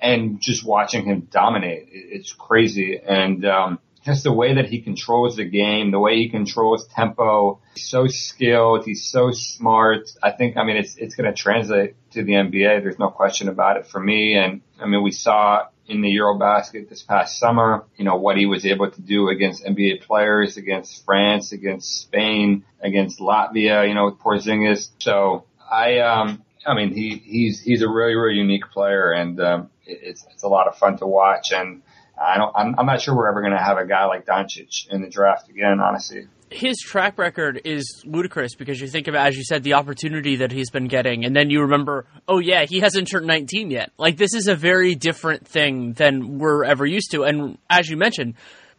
[0.00, 1.88] and just watching him dominate.
[1.90, 3.00] It's crazy.
[3.04, 7.60] And, um, just the way that he controls the game, the way he controls tempo,
[7.74, 10.10] he's so skilled, he's so smart.
[10.22, 12.82] I think, I mean, it's, it's going to translate to the NBA.
[12.82, 14.36] There's no question about it for me.
[14.36, 18.46] And I mean, we saw in the Eurobasket this past summer, you know, what he
[18.46, 24.06] was able to do against NBA players, against France, against Spain, against Latvia, you know,
[24.06, 24.88] with Porzingis.
[24.98, 29.70] So I, um, I mean, he, he's, he's a really, really unique player and, um,
[29.86, 31.52] it's, it's a lot of fun to watch.
[31.52, 31.82] And,
[32.20, 32.52] I don't.
[32.54, 35.08] I'm, I'm not sure we're ever going to have a guy like Doncic in the
[35.08, 35.80] draft again.
[35.80, 40.36] Honestly, his track record is ludicrous because you think about, as you said, the opportunity
[40.36, 43.90] that he's been getting, and then you remember, oh yeah, he hasn't turned 19 yet.
[43.98, 47.24] Like this is a very different thing than we're ever used to.
[47.24, 48.34] And as you mentioned,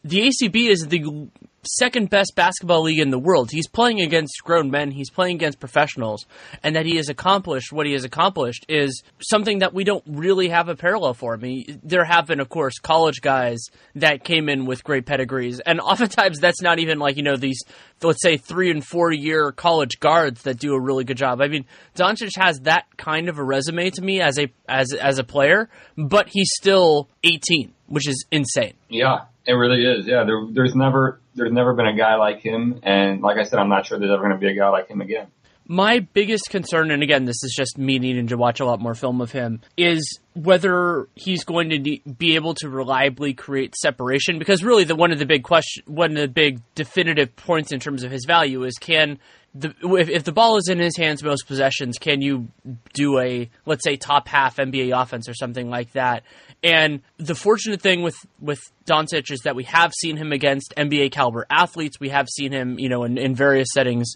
[0.06, 1.30] the ACB is the
[1.68, 3.50] second best basketball league in the world.
[3.52, 6.28] He's playing against grown men, he's playing against professionals,
[6.62, 10.50] and that he has accomplished what he has accomplished is something that we don't really
[10.50, 11.34] have a parallel for.
[11.34, 13.66] I mean, there have been, of course, college guys
[13.96, 17.64] that came in with great pedigrees, and oftentimes that's not even like, you know, these,
[18.04, 21.42] let's say, three and four year college guards that do a really good job.
[21.42, 21.66] I mean,
[21.96, 25.68] Doncic has that kind of a resume to me as a, as, as a player,
[25.98, 28.74] but he's still 18, which is insane.
[28.90, 29.26] Yeah.
[29.48, 30.08] It really is.
[30.08, 30.24] Yeah.
[30.24, 32.80] There, there's never, there's never been a guy like him.
[32.84, 34.88] And like I said, I'm not sure there's ever going to be a guy like
[34.88, 35.28] him again.
[35.68, 38.94] My biggest concern, and again, this is just me needing to watch a lot more
[38.94, 44.38] film of him, is whether he's going to be able to reliably create separation.
[44.38, 47.80] Because really, the one of the big question, one of the big definitive points in
[47.80, 49.18] terms of his value is can
[49.56, 52.50] the if, if the ball is in his hands most possessions, can you
[52.94, 56.24] do a let's say top half NBA offense or something like that?
[56.64, 61.12] And the fortunate thing with with Doncic is that we have seen him against NBA
[61.12, 62.00] caliber athletes.
[62.00, 64.14] We have seen him, you know, in, in various settings,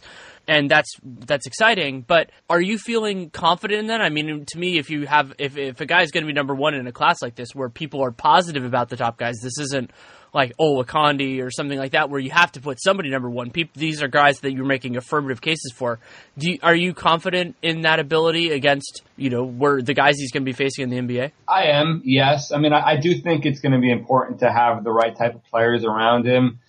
[0.47, 2.02] and that's that's exciting.
[2.02, 4.02] But are you feeling confident in that?
[4.02, 6.56] I mean, to me, if you have if if a guy's going to be number
[6.56, 9.60] one in a class like this, where people are positive about the top guys, this
[9.60, 9.91] isn't
[10.33, 13.51] like Olowokandi or something like that, where you have to put somebody number one.
[13.51, 15.99] People, these are guys that you're making affirmative cases for.
[16.37, 20.43] You, are you confident in that ability against you know where the guys he's going
[20.43, 21.31] to be facing in the NBA?
[21.47, 22.01] I am.
[22.05, 22.51] Yes.
[22.51, 25.15] I mean, I, I do think it's going to be important to have the right
[25.15, 26.59] type of players around him,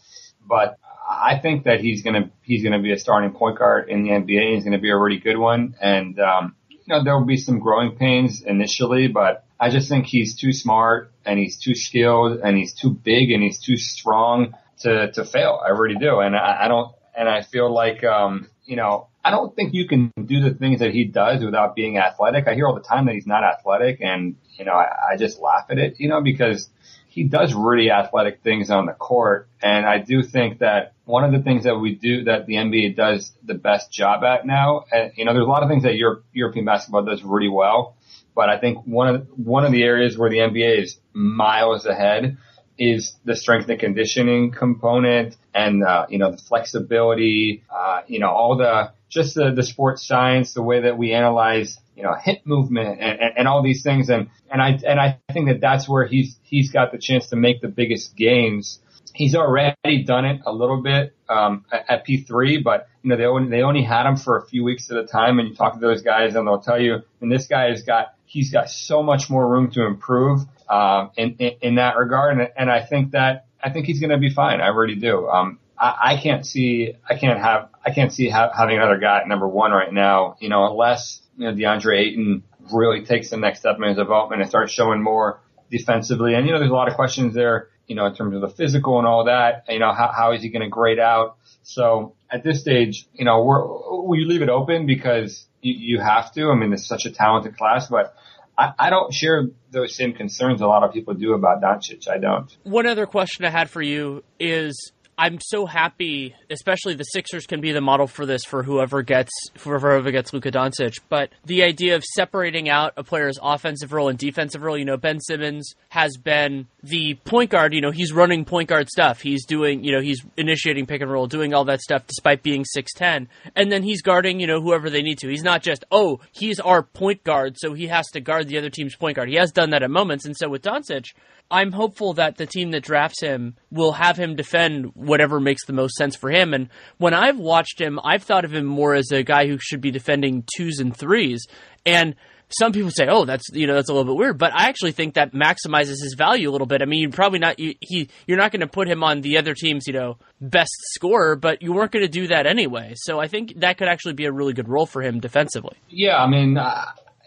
[0.46, 0.78] but
[1.10, 4.04] I think that he's going to he's going to be a starting point guard in
[4.04, 4.54] the NBA.
[4.54, 7.36] He's going to be a really good one, and um, you know there will be
[7.36, 12.40] some growing pains initially, but I just think he's too smart and he's too skilled
[12.40, 15.60] and he's too big and he's too strong to, to fail.
[15.64, 16.20] I really do.
[16.20, 19.86] And I, I don't, and I feel like, um, you know, I don't think you
[19.86, 22.48] can do the things that he does without being athletic.
[22.48, 25.38] I hear all the time that he's not athletic and, you know, I, I just
[25.38, 26.70] laugh at it, you know, because
[27.10, 29.48] he does really athletic things on the court.
[29.60, 32.94] And I do think that one of the things that we do that the NBA
[32.94, 35.96] does the best job at now, and, you know, there's a lot of things that
[35.96, 37.96] Europe, European basketball does really well.
[38.32, 42.38] But I think one of one of the areas where the NBA is miles ahead
[42.78, 48.30] is the strength and conditioning component and uh, you know the flexibility, uh, you know
[48.30, 52.40] all the just the, the sports science, the way that we analyze you know hip
[52.46, 55.88] movement and, and, and all these things and and I and I think that that's
[55.88, 58.78] where he's he's got the chance to make the biggest gains.
[59.12, 63.24] He's already done it a little bit um, at, at P3, but you know they
[63.24, 65.74] only they only had him for a few weeks at a time, and you talk
[65.74, 69.02] to those guys and they'll tell you, and this guy has got he's got so
[69.02, 73.12] much more room to improve um, in, in, in that regard, and, and I think
[73.12, 74.60] that I think he's going to be fine.
[74.60, 75.28] I really do.
[75.28, 79.28] Um, I, can't see I can't have I can't see ha- having another guy at
[79.28, 80.36] number one right now.
[80.40, 84.42] You know, unless you know DeAndre Ayton really takes the next step in his development
[84.42, 85.40] and starts showing more
[85.70, 86.34] defensively.
[86.34, 87.68] And you know, there's a lot of questions there.
[87.86, 89.64] You know, in terms of the physical and all that.
[89.68, 91.38] You know, how how is he going to grade out?
[91.62, 96.32] So at this stage, you know, we're, we leave it open because you, you have
[96.34, 96.50] to.
[96.50, 98.14] I mean, it's such a talented class, but
[98.56, 102.08] I, I don't share those same concerns a lot of people do about Doncic.
[102.08, 102.54] I don't.
[102.62, 107.60] One other question I had for you is I'm so happy, especially the Sixers can
[107.60, 110.98] be the model for this for whoever gets whoever gets Luka Doncic.
[111.10, 114.96] But the idea of separating out a player's offensive role and defensive role, you know,
[114.96, 117.74] Ben Simmons has been the point guard.
[117.74, 119.20] You know, he's running point guard stuff.
[119.20, 122.64] He's doing, you know, he's initiating pick and roll, doing all that stuff despite being
[122.64, 125.28] six ten, and then he's guarding, you know, whoever they need to.
[125.28, 128.70] He's not just oh, he's our point guard, so he has to guard the other
[128.70, 129.28] team's point guard.
[129.28, 131.12] He has done that at moments, and so with Doncic,
[131.50, 135.72] I'm hopeful that the team that drafts him will have him defend whatever makes the
[135.72, 136.54] most sense for him.
[136.54, 139.80] And when I've watched him, I've thought of him more as a guy who should
[139.80, 141.46] be defending twos and threes.
[141.84, 142.14] And
[142.58, 144.92] some people say, "Oh, that's you know that's a little bit weird," but I actually
[144.92, 146.82] think that maximizes his value a little bit.
[146.82, 149.38] I mean, you're probably not you, he you're not going to put him on the
[149.38, 152.94] other team's you know best scorer, but you weren't going to do that anyway.
[152.96, 155.76] So I think that could actually be a really good role for him defensively.
[155.88, 156.58] Yeah, I mean.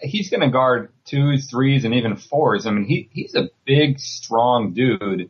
[0.04, 2.66] He's going to guard twos, threes, and even fours.
[2.66, 5.30] I mean, he he's a big, strong dude,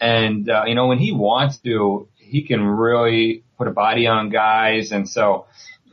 [0.00, 4.30] and uh, you know when he wants to, he can really put a body on
[4.30, 5.46] guys, and so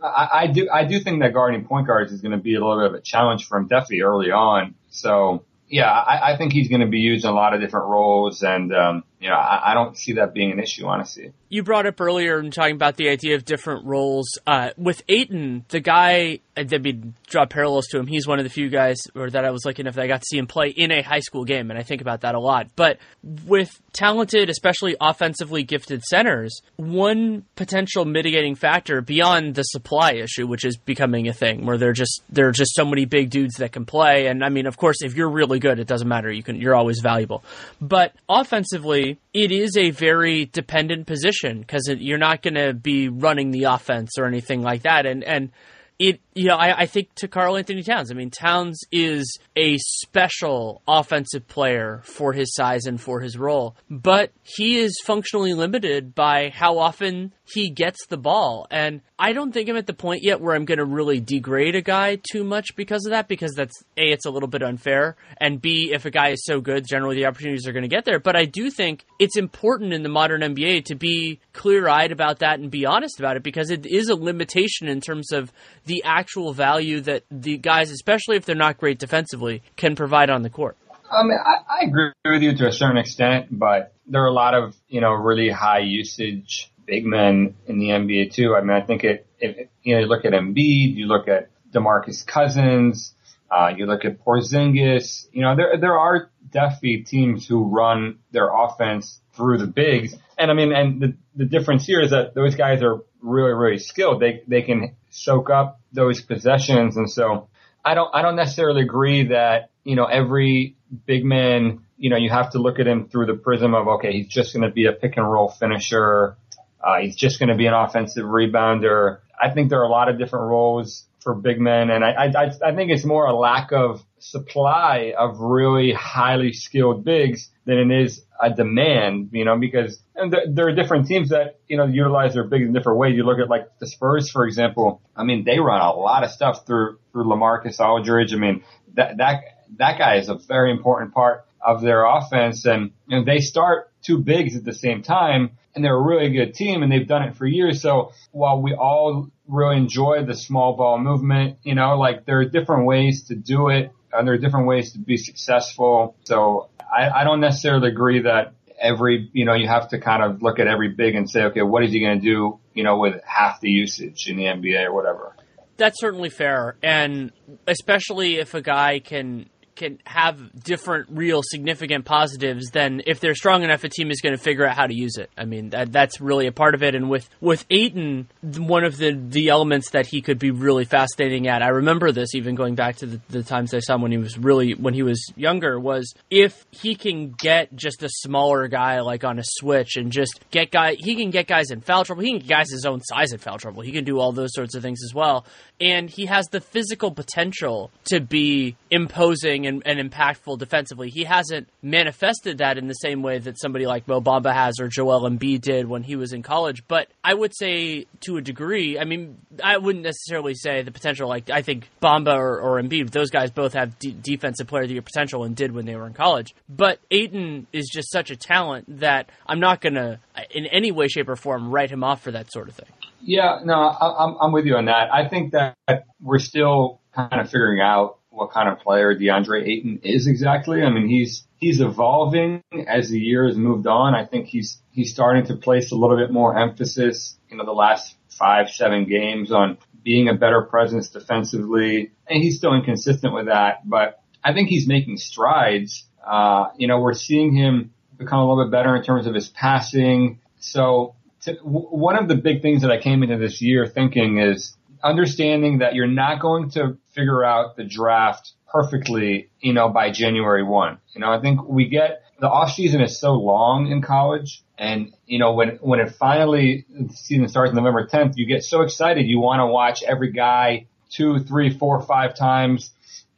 [0.03, 2.59] I, I do I do think that guarding point guards is going to be a
[2.59, 4.75] little bit of a challenge for him, definitely early on.
[4.89, 7.87] So yeah, I, I think he's going to be used in a lot of different
[7.87, 11.33] roles, and um, you know, I, I don't see that being an issue, honestly.
[11.49, 14.37] You brought up earlier in talking about the idea of different roles.
[14.47, 18.07] Uh, with Ayton, the guy, uh, that we draw parallels to him.
[18.07, 20.21] He's one of the few guys or that I was lucky enough that I got
[20.21, 22.39] to see him play in a high school game, and I think about that a
[22.39, 22.67] lot.
[22.75, 22.97] But
[23.45, 30.63] with talented, especially offensively gifted centers, one potential mitigating factor beyond the supply issue, which
[30.63, 33.73] is becoming a thing, where there just there are just so many big dudes that
[33.73, 34.27] can play.
[34.27, 36.31] And I mean, of course, if you're really good, it doesn't matter.
[36.31, 37.43] You can you're always valuable.
[37.81, 43.51] But offensively, it is a very dependent position because you're not going to be running
[43.51, 45.05] the offense or anything like that.
[45.05, 45.51] And and
[45.99, 48.11] it you know I, I think to Karl-Anthony Towns.
[48.11, 53.75] I mean Towns is a special offensive player for his size and for his role,
[53.89, 58.67] but he is functionally limited by how often he gets the ball.
[58.71, 61.75] And I don't think I'm at the point yet where I'm going to really degrade
[61.75, 65.15] a guy too much because of that, because that's A, it's a little bit unfair,
[65.37, 68.05] and B, if a guy is so good, generally the opportunities are going to get
[68.05, 68.19] there.
[68.19, 72.39] But I do think it's important in the modern NBA to be clear eyed about
[72.39, 75.51] that and be honest about it because it is a limitation in terms of
[75.85, 80.41] the actual value that the guys, especially if they're not great defensively, can provide on
[80.41, 80.77] the court.
[81.11, 84.53] Um, I, I agree with you to a certain extent, but there are a lot
[84.53, 88.55] of, you know, really high usage big men in the NBA too.
[88.55, 91.49] I mean, I think it, it you know, you look at Embiid, you look at
[91.71, 93.13] DeMarcus Cousins,
[93.51, 98.49] uh, you look at Porzingis, you know, there, there are definitely teams who run their
[98.53, 100.15] offense through the bigs.
[100.37, 103.79] And I mean, and the, the difference here is that those guys are really, really
[103.79, 104.21] skilled.
[104.21, 106.97] They, they can soak up those possessions.
[106.97, 107.49] And so
[107.85, 110.75] I don't, I don't necessarily agree that, you know, every
[111.05, 114.11] big man, you know, you have to look at him through the prism of, okay,
[114.11, 116.37] he's just going to be a pick and roll finisher
[116.83, 119.19] uh, he's just going to be an offensive rebounder.
[119.41, 122.51] I think there are a lot of different roles for big men, and I, I,
[122.65, 128.03] I think it's more a lack of supply of really highly skilled bigs than it
[128.03, 131.85] is a demand, you know, because and there, there are different teams that, you know,
[131.85, 133.15] utilize their bigs in different ways.
[133.15, 135.01] You look at like the Spurs, for example.
[135.15, 138.33] I mean, they run a lot of stuff through, through LaMarcus Aldridge.
[138.33, 138.63] I mean,
[138.95, 139.43] that, that,
[139.77, 144.19] that guy is a very important part of their offense and, and they start two
[144.19, 147.35] bigs at the same time and they're a really good team and they've done it
[147.35, 147.81] for years.
[147.81, 152.45] So while we all really enjoy the small ball movement, you know, like there are
[152.45, 156.15] different ways to do it and there are different ways to be successful.
[156.23, 160.41] So I, I don't necessarily agree that every, you know, you have to kind of
[160.41, 162.97] look at every big and say, okay, what is he going to do, you know,
[162.97, 165.35] with half the usage in the NBA or whatever.
[165.77, 166.75] That's certainly fair.
[166.83, 167.31] And
[167.67, 173.63] especially if a guy can can have different real significant positives, then if they're strong
[173.63, 175.31] enough, a team is going to figure out how to use it.
[175.37, 176.93] I mean, that, that's really a part of it.
[176.93, 181.47] And with with Ayton, one of the the elements that he could be really fascinating
[181.47, 184.11] at, I remember this even going back to the, the times I saw him when
[184.11, 188.67] he was really when he was younger, was if he can get just a smaller
[188.67, 192.03] guy like on a switch and just get guy, he can get guys in foul
[192.03, 192.21] trouble.
[192.21, 193.81] He can get guys his own size in foul trouble.
[193.81, 195.45] He can do all those sorts of things as well.
[195.79, 201.09] And he has the physical potential to be imposing and, and impactful defensively.
[201.09, 204.87] He hasn't manifested that in the same way that somebody like Mo Bamba has or
[204.87, 206.83] Joel Embiid did when he was in college.
[206.87, 211.29] But I would say to a degree, I mean, I wouldn't necessarily say the potential.
[211.29, 214.89] Like I think Bamba or, or Embiid, those guys both have d- defensive player of
[214.89, 216.53] the year potential and did when they were in college.
[216.67, 220.19] But Ayton is just such a talent that I'm not going to,
[220.51, 222.87] in any way, shape, or form, write him off for that sort of thing.
[223.21, 225.13] Yeah, no, I, I'm with you on that.
[225.13, 225.75] I think that
[226.21, 230.81] we're still kind of figuring out what kind of player DeAndre Ayton is exactly.
[230.81, 234.15] I mean, he's he's evolving as the year has moved on.
[234.15, 237.73] I think he's he's starting to place a little bit more emphasis, you know, the
[237.73, 243.47] last five seven games on being a better presence defensively, and he's still inconsistent with
[243.47, 243.87] that.
[243.87, 246.05] But I think he's making strides.
[246.25, 249.49] Uh, you know, we're seeing him become a little bit better in terms of his
[249.49, 250.39] passing.
[250.59, 254.39] So to, w- one of the big things that I came into this year thinking
[254.39, 260.11] is understanding that you're not going to figure out the draft perfectly, you know, by
[260.11, 260.97] January 1.
[261.13, 265.13] You know, I think we get the off season is so long in college and,
[265.25, 269.27] you know, when, when it finally, the season starts November 10th, you get so excited.
[269.27, 272.91] You want to watch every guy two, three, four, five times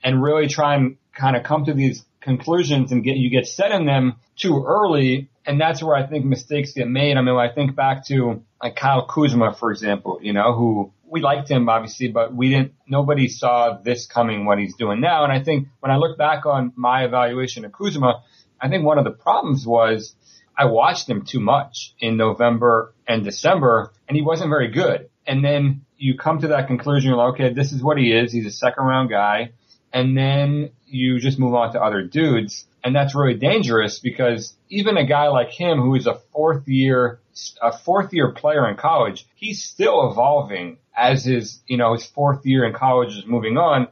[0.03, 3.71] and really try and kind of come to these conclusions and get you get set
[3.71, 5.29] in them too early.
[5.45, 7.17] And that's where I think mistakes get made.
[7.17, 11.21] I mean, I think back to like Kyle Kuzma, for example, you know, who we
[11.21, 15.25] liked him obviously, but we didn't, nobody saw this coming what he's doing now.
[15.25, 18.23] And I think when I look back on my evaluation of Kuzma,
[18.59, 20.15] I think one of the problems was
[20.57, 25.09] I watched him too much in November and December and he wasn't very good.
[25.27, 28.31] And then you come to that conclusion, you're like, okay, this is what he is.
[28.31, 29.51] He's a second round guy.
[29.91, 32.65] And then you just move on to other dudes.
[32.85, 37.19] And that's really dangerous because even a guy like him who is a fourth year,
[37.61, 42.45] a fourth year player in college, he's still evolving as his, you know, his fourth
[42.45, 43.87] year in college is moving on.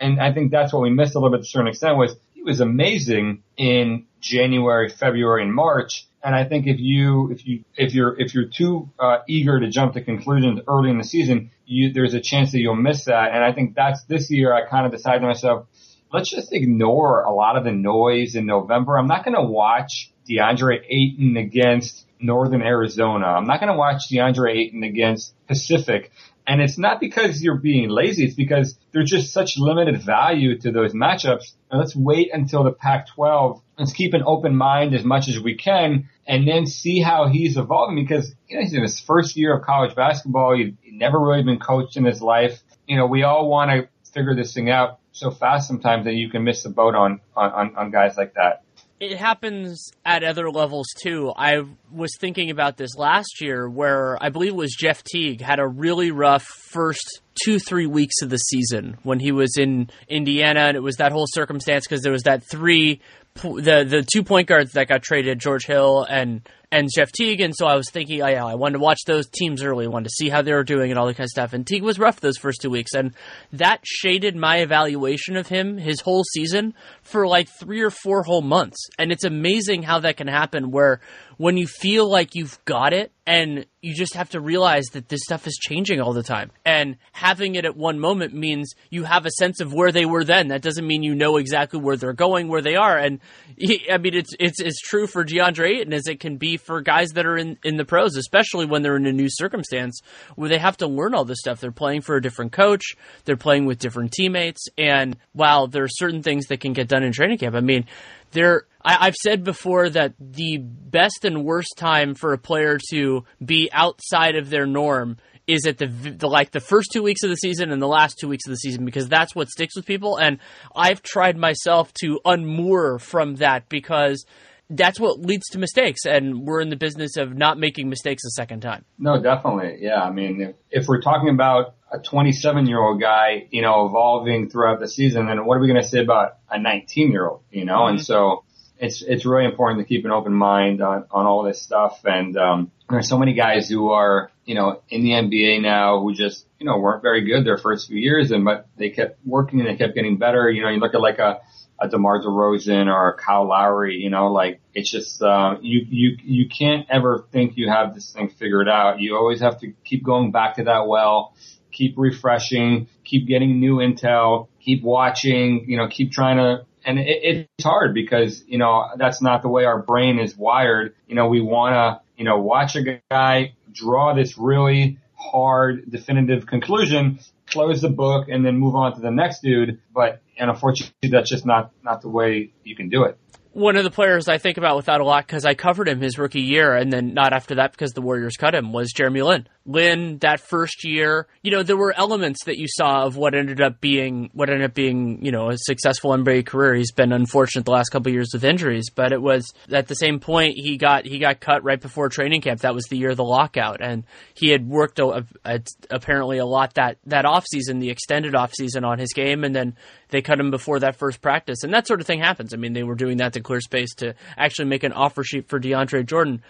[0.00, 2.16] And I think that's what we missed a little bit to a certain extent was
[2.34, 6.06] he was amazing in January, February, and March.
[6.22, 9.70] And I think if you, if you, if you're, if you're too uh, eager to
[9.70, 13.32] jump to conclusions early in the season, you, there's a chance that you'll miss that.
[13.32, 15.66] And I think that's this year I kind of decided to myself,
[16.12, 18.98] let's just ignore a lot of the noise in November.
[18.98, 23.26] I'm not going to watch DeAndre Ayton against Northern Arizona.
[23.26, 26.12] I'm not going to watch DeAndre Ayton against Pacific.
[26.50, 28.24] And it's not because you're being lazy.
[28.24, 31.52] It's because there's just such limited value to those matchups.
[31.70, 33.62] And let's wait until the Pac-12.
[33.78, 37.56] Let's keep an open mind as much as we can and then see how he's
[37.56, 40.56] evolving because you know, he's in his first year of college basketball.
[40.56, 42.60] He's never really been coached in his life.
[42.88, 46.30] You know, we all want to figure this thing out so fast sometimes that you
[46.30, 48.64] can miss the boat on, on, on guys like that
[49.00, 51.32] it happens at other levels too.
[51.34, 55.58] I was thinking about this last year where I believe it was Jeff Teague had
[55.58, 60.60] a really rough first two, three weeks of the season when he was in Indiana.
[60.60, 63.00] And it was that whole circumstance because there was that three,
[63.34, 67.40] the, the two point guards that got traded, George Hill and and Jeff Teague.
[67.40, 70.14] And so I was thinking, yeah, I wanted to watch those teams early, wanted to
[70.14, 71.52] see how they were doing and all that kind of stuff.
[71.52, 72.94] And Teague was rough those first two weeks.
[72.94, 73.14] And
[73.52, 78.42] that shaded my evaluation of him his whole season for like three or four whole
[78.42, 78.78] months.
[78.98, 81.00] And it's amazing how that can happen where
[81.40, 85.22] when you feel like you've got it and you just have to realize that this
[85.22, 86.50] stuff is changing all the time.
[86.66, 90.22] And having it at one moment means you have a sense of where they were
[90.22, 90.48] then.
[90.48, 92.98] That doesn't mean you know exactly where they're going, where they are.
[92.98, 93.20] And
[93.90, 97.10] I mean, it's it's as true for DeAndre Ayton as it can be for guys
[97.10, 100.00] that are in, in the pros, especially when they're in a new circumstance
[100.36, 101.60] where they have to learn all this stuff.
[101.60, 102.84] They're playing for a different coach,
[103.24, 107.02] they're playing with different teammates, and while there are certain things that can get done
[107.02, 107.86] in training camp, I mean,
[108.32, 113.24] there I, have said before that the best and worst time for a player to
[113.44, 117.30] be outside of their norm is at the, the like the first two weeks of
[117.30, 119.84] the season and the last two weeks of the season because that's what sticks with
[119.84, 120.16] people.
[120.16, 120.38] And
[120.74, 124.24] I've tried myself to unmoor from that because
[124.70, 128.30] that's what leads to mistakes, and we're in the business of not making mistakes a
[128.30, 128.84] second time.
[128.98, 130.02] No, definitely, yeah.
[130.02, 134.48] I mean, if, if we're talking about a 27 year old guy, you know, evolving
[134.48, 137.42] throughout the season, then what are we going to say about a 19 year old?
[137.50, 137.96] You know, mm-hmm.
[137.96, 138.44] and so
[138.78, 142.00] it's it's really important to keep an open mind on on all this stuff.
[142.04, 146.14] And um, there's so many guys who are you know in the NBA now who
[146.14, 149.60] just you know weren't very good their first few years, and but they kept working
[149.60, 150.50] and they kept getting better.
[150.50, 151.40] You know, you look at like a
[151.80, 156.16] a DeMar DeRozan or a Kyle Lowry, you know, like it's just um, you you
[156.22, 159.00] you can't ever think you have this thing figured out.
[159.00, 161.34] You always have to keep going back to that well,
[161.72, 167.46] keep refreshing, keep getting new intel, keep watching, you know, keep trying to and it,
[167.56, 170.94] it's hard because you know that's not the way our brain is wired.
[171.06, 176.46] You know, we want to you know watch a guy draw this really hard definitive
[176.46, 177.20] conclusion,
[177.50, 179.80] close the book, and then move on to the next dude.
[179.92, 183.18] But and unfortunately, that's just not not the way you can do it
[183.60, 186.18] one of the players I think about without a lot because I covered him his
[186.18, 189.46] rookie year and then not after that because the Warriors cut him was Jeremy Lin.
[189.66, 193.60] Lin that first year, you know, there were elements that you saw of what ended
[193.60, 196.74] up being what ended up being, you know, a successful NBA career.
[196.74, 200.18] He's been unfortunate the last couple years with injuries, but it was at the same
[200.18, 202.60] point he got he got cut right before training camp.
[202.60, 204.04] That was the year of the lockout, and
[204.34, 208.52] he had worked a, a, apparently a lot that that off season, the extended off
[208.54, 209.76] season on his game, and then
[210.08, 212.54] they cut him before that first practice, and that sort of thing happens.
[212.54, 215.48] I mean, they were doing that to clear space to actually make an offer sheet
[215.48, 216.40] for DeAndre Jordan.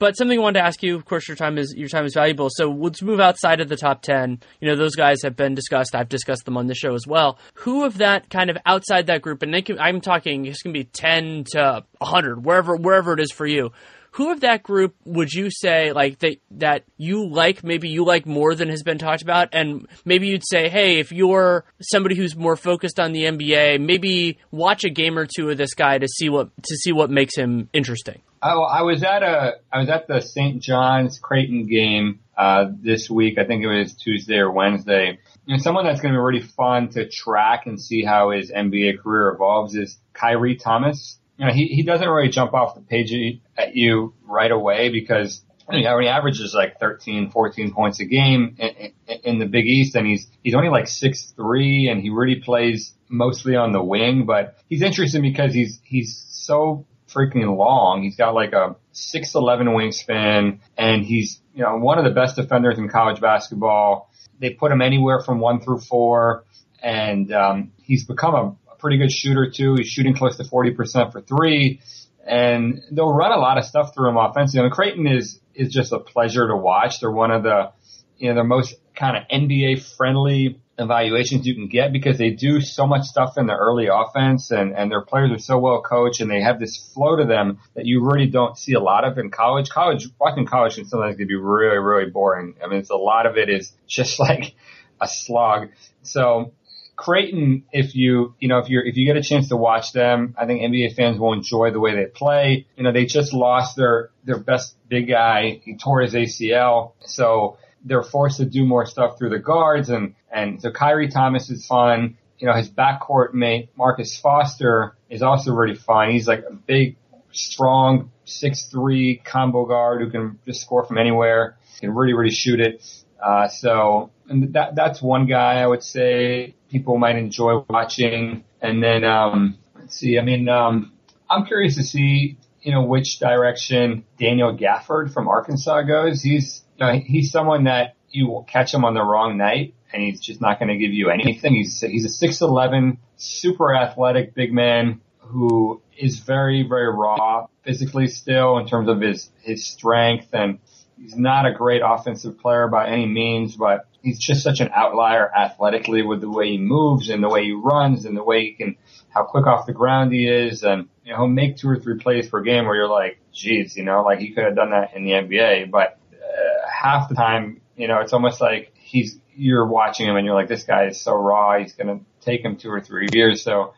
[0.00, 2.14] But something I wanted to ask you, of course, your time is your time is
[2.14, 2.48] valuable.
[2.50, 4.40] So let's move outside of the top ten.
[4.60, 5.94] You know, those guys have been discussed.
[5.94, 7.38] I've discussed them on the show as well.
[7.54, 10.80] Who of that kind of outside that group, and can, I'm talking, it's going to
[10.80, 13.70] be ten to hundred, wherever wherever it is for you
[14.12, 18.26] who of that group would you say like that that you like maybe you like
[18.26, 22.36] more than has been talked about and maybe you'd say hey if you're somebody who's
[22.36, 26.08] more focused on the NBA maybe watch a game or two of this guy to
[26.08, 29.88] see what to see what makes him interesting Oh, I was at a I was
[29.88, 30.62] at the St.
[30.62, 33.36] John's Creighton game uh, this week.
[33.38, 35.18] I think it was Tuesday or Wednesday.
[35.48, 39.00] And someone that's going to be really fun to track and see how his NBA
[39.00, 41.18] career evolves is Khyri Thomas.
[41.38, 43.12] You know, he, he doesn't really jump off the page
[43.56, 48.56] at you right away because you know, he averages like 13, 14 points a game
[48.58, 52.10] in, in, in the Big East, and he's he's only like six three, and he
[52.10, 54.24] really plays mostly on the wing.
[54.24, 58.02] But he's interesting because he's he's so freaking long.
[58.02, 62.36] He's got like a six eleven wingspan, and he's you know one of the best
[62.36, 64.10] defenders in college basketball.
[64.40, 66.44] They put him anywhere from one through four,
[66.82, 69.74] and um, he's become a, a pretty good shooter too.
[69.76, 71.80] He's shooting close to forty percent for three
[72.28, 74.66] and they'll run a lot of stuff through him offensively.
[74.66, 77.00] And Creighton is is just a pleasure to watch.
[77.00, 77.72] They're one of the
[78.18, 82.60] you know the most kind of NBA friendly evaluations you can get because they do
[82.60, 86.20] so much stuff in the early offense and, and their players are so well coached
[86.20, 89.18] and they have this flow to them that you really don't see a lot of
[89.18, 89.70] in college.
[89.70, 92.54] College, watching college can sometimes be really, really boring.
[92.62, 94.54] I mean, it's a lot of it is just like
[95.00, 95.70] a slog.
[96.02, 96.52] So
[96.98, 100.34] Creighton, if you, you know, if you're, if you get a chance to watch them,
[100.36, 102.66] I think NBA fans will enjoy the way they play.
[102.76, 105.60] You know, they just lost their, their best big guy.
[105.64, 106.94] He tore his ACL.
[107.06, 111.48] So they're forced to do more stuff through the guards and, and so Khyri Thomas
[111.50, 112.18] is fun.
[112.40, 116.10] You know, his backcourt mate, Marcus Foster, is also really fun.
[116.10, 116.96] He's like a big,
[117.32, 121.56] strong, six three combo guard who can just score from anywhere.
[121.80, 122.84] Can really, really shoot it.
[123.22, 128.44] Uh, so and that that's one guy I would say people might enjoy watching.
[128.60, 130.18] And then um, let's see.
[130.18, 130.92] I mean, um,
[131.30, 136.22] I'm curious to see you know which direction Daniel Gafford from Arkansas goes.
[136.22, 140.02] He's you know, he's someone that you will catch him on the wrong night and
[140.02, 141.54] he's just not going to give you anything.
[141.54, 148.08] He's he's a six eleven, super athletic big man who is very very raw physically
[148.08, 150.58] still in terms of his his strength and
[151.00, 155.30] He's not a great offensive player by any means, but he's just such an outlier
[155.34, 158.52] athletically with the way he moves and the way he runs and the way he
[158.52, 158.76] can,
[159.08, 160.64] how quick off the ground he is.
[160.64, 163.76] And, you know, he'll make two or three plays per game where you're like, geez,
[163.76, 165.70] you know, like he could have done that in the NBA.
[165.70, 170.26] But uh, half the time, you know, it's almost like he's, you're watching him and
[170.26, 171.58] you're like, this guy is so raw.
[171.58, 173.42] He's going to take him two or three years.
[173.42, 173.74] So,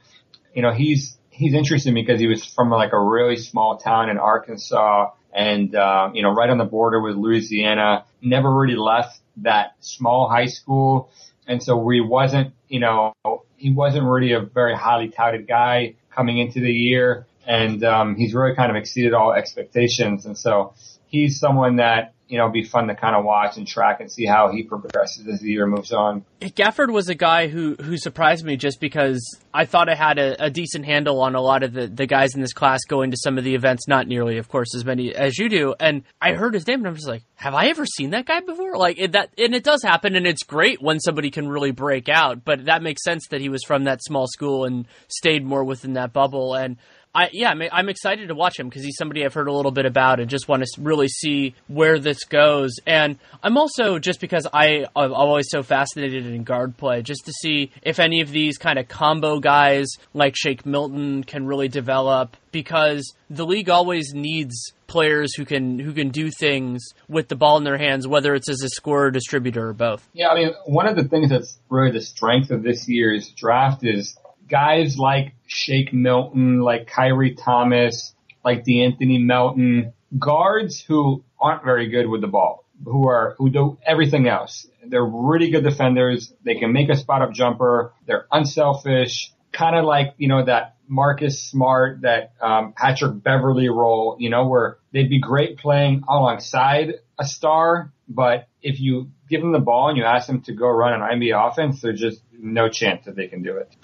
[0.55, 4.18] you know, he's, he's interesting because he was from like a really small town in
[4.18, 8.05] Arkansas and uh, you know right on the border with Louisiana.
[8.20, 11.11] Never really left that small high school,
[11.47, 13.14] and so we wasn't you know
[13.57, 18.34] he wasn't really a very highly touted guy coming into the year, and um, he's
[18.34, 20.74] really kind of exceeded all expectations, and so
[21.07, 24.24] he's someone that you know, be fun to kind of watch and track and see
[24.24, 26.24] how he progresses as the year moves on.
[26.41, 29.20] Gafford was a guy who who surprised me just because
[29.53, 32.35] I thought I had a, a, decent handle on a lot of the, the guys
[32.35, 35.12] in this class going to some of the events, not nearly, of course, as many
[35.12, 35.74] as you do.
[35.81, 38.41] And I heard his name and I'm just like, have I ever seen that guy
[38.41, 38.76] before?
[38.76, 42.09] Like it, that, and it does happen, and it's great when somebody can really break
[42.09, 42.45] out.
[42.45, 45.95] But that makes sense that he was from that small school and stayed more within
[45.95, 46.55] that bubble.
[46.55, 46.76] And
[47.15, 49.85] I yeah, I'm, excited to watch him because he's somebody I've heard a little bit
[49.85, 52.77] about and just want to really see where this goes.
[52.87, 57.33] And I'm also just because I I'm always so fascinated in guard play, just to
[57.33, 62.37] see if any of these kind of combo guys like Shake Milton can really develop
[62.53, 67.57] because the league always needs players who can who can do things with the ball
[67.57, 70.09] in their hands, whether it's as a scorer, distributor, or both.
[70.13, 73.85] Yeah, I mean, one of the things that's really the strength of this year's draft
[73.85, 74.17] is
[74.51, 82.09] guys like Shake Milton, like Khyri Thomas, like DeAnthony Melton, guards who aren't very good
[82.09, 84.67] with the ball, who are who do everything else.
[84.87, 86.33] They're really good defenders.
[86.45, 87.93] They can make a spot up jumper.
[88.07, 94.17] They're unselfish, kind of like you know that Marcus Smart, that um, Patrick Beverley role.
[94.19, 99.53] You know where they'd be great playing alongside a star, but if you give them
[99.53, 102.69] the ball and you ask them to go run an NBA offense, there's just no
[102.69, 103.75] chance that they can do it.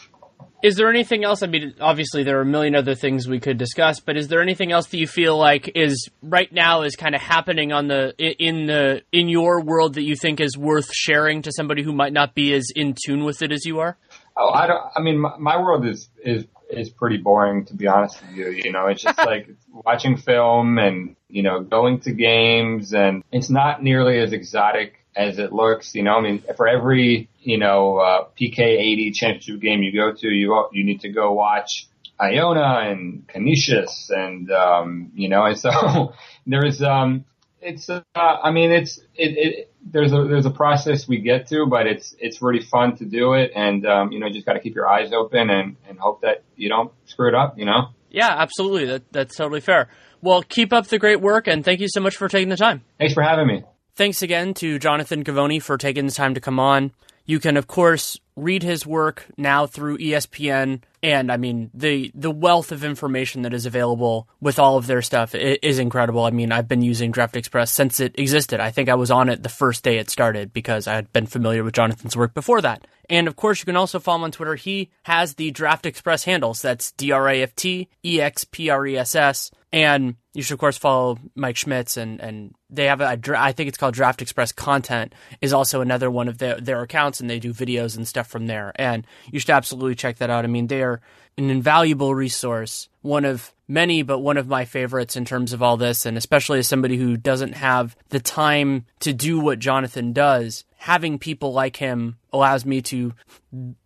[0.62, 1.42] Is there anything else?
[1.42, 4.40] I mean, obviously there are a million other things we could discuss, but is there
[4.40, 8.14] anything else that you feel like is right now is kind of happening on the
[8.18, 12.12] in the in your world that you think is worth sharing to somebody who might
[12.12, 13.96] not be as in tune with it as you are?
[14.36, 14.82] Oh, I don't.
[14.94, 18.50] I mean, my, my world is is is pretty boring to be honest with you.
[18.50, 23.50] You know, it's just like watching film and you know going to games, and it's
[23.50, 25.94] not nearly as exotic as it looks.
[25.94, 30.12] You know, I mean, for every you know uh, PK 80 championship game you go
[30.12, 31.88] to, you you need to go watch
[32.20, 36.12] Iona and Canisius, and um, you know, and so
[36.46, 37.24] there's um,
[37.60, 41.66] it's uh, I mean, it's it, it there's a there's a process we get to,
[41.66, 44.60] but it's it's really fun to do it, and um, you know, just got to
[44.60, 47.58] keep your eyes open and and hope that you don't screw it up.
[47.58, 47.88] You know.
[48.10, 48.86] Yeah, absolutely.
[48.86, 49.88] That that's totally fair.
[50.22, 52.82] Well, keep up the great work, and thank you so much for taking the time.
[52.98, 53.64] Thanks for having me.
[53.96, 56.92] Thanks again to Jonathan Givony for taking the time to come on.
[57.24, 62.30] You can, of course, read his work now through ESPN, and I mean the the
[62.30, 66.24] wealth of information that is available with all of their stuff is incredible.
[66.24, 68.60] I mean, I've been using Draft Express since it existed.
[68.60, 71.26] I think I was on it the first day it started because I had been
[71.26, 72.86] familiar with Jonathan's work before that.
[73.08, 74.54] And of course, you can also follow him on Twitter.
[74.54, 76.62] He has the Draft Express handles.
[76.62, 79.50] That's D R A F T E X P R E S S.
[79.72, 83.68] And you should, of course, follow Mike Schmitz, and, and they have a, I think
[83.68, 87.38] it's called Draft Express Content, is also another one of their, their accounts, and they
[87.38, 88.72] do videos and stuff from there.
[88.76, 90.44] And you should absolutely check that out.
[90.44, 91.00] I mean, they are
[91.36, 95.76] an invaluable resource, one of many, but one of my favorites in terms of all
[95.76, 100.64] this, and especially as somebody who doesn't have the time to do what Jonathan does.
[100.76, 103.12] Having people like him allows me to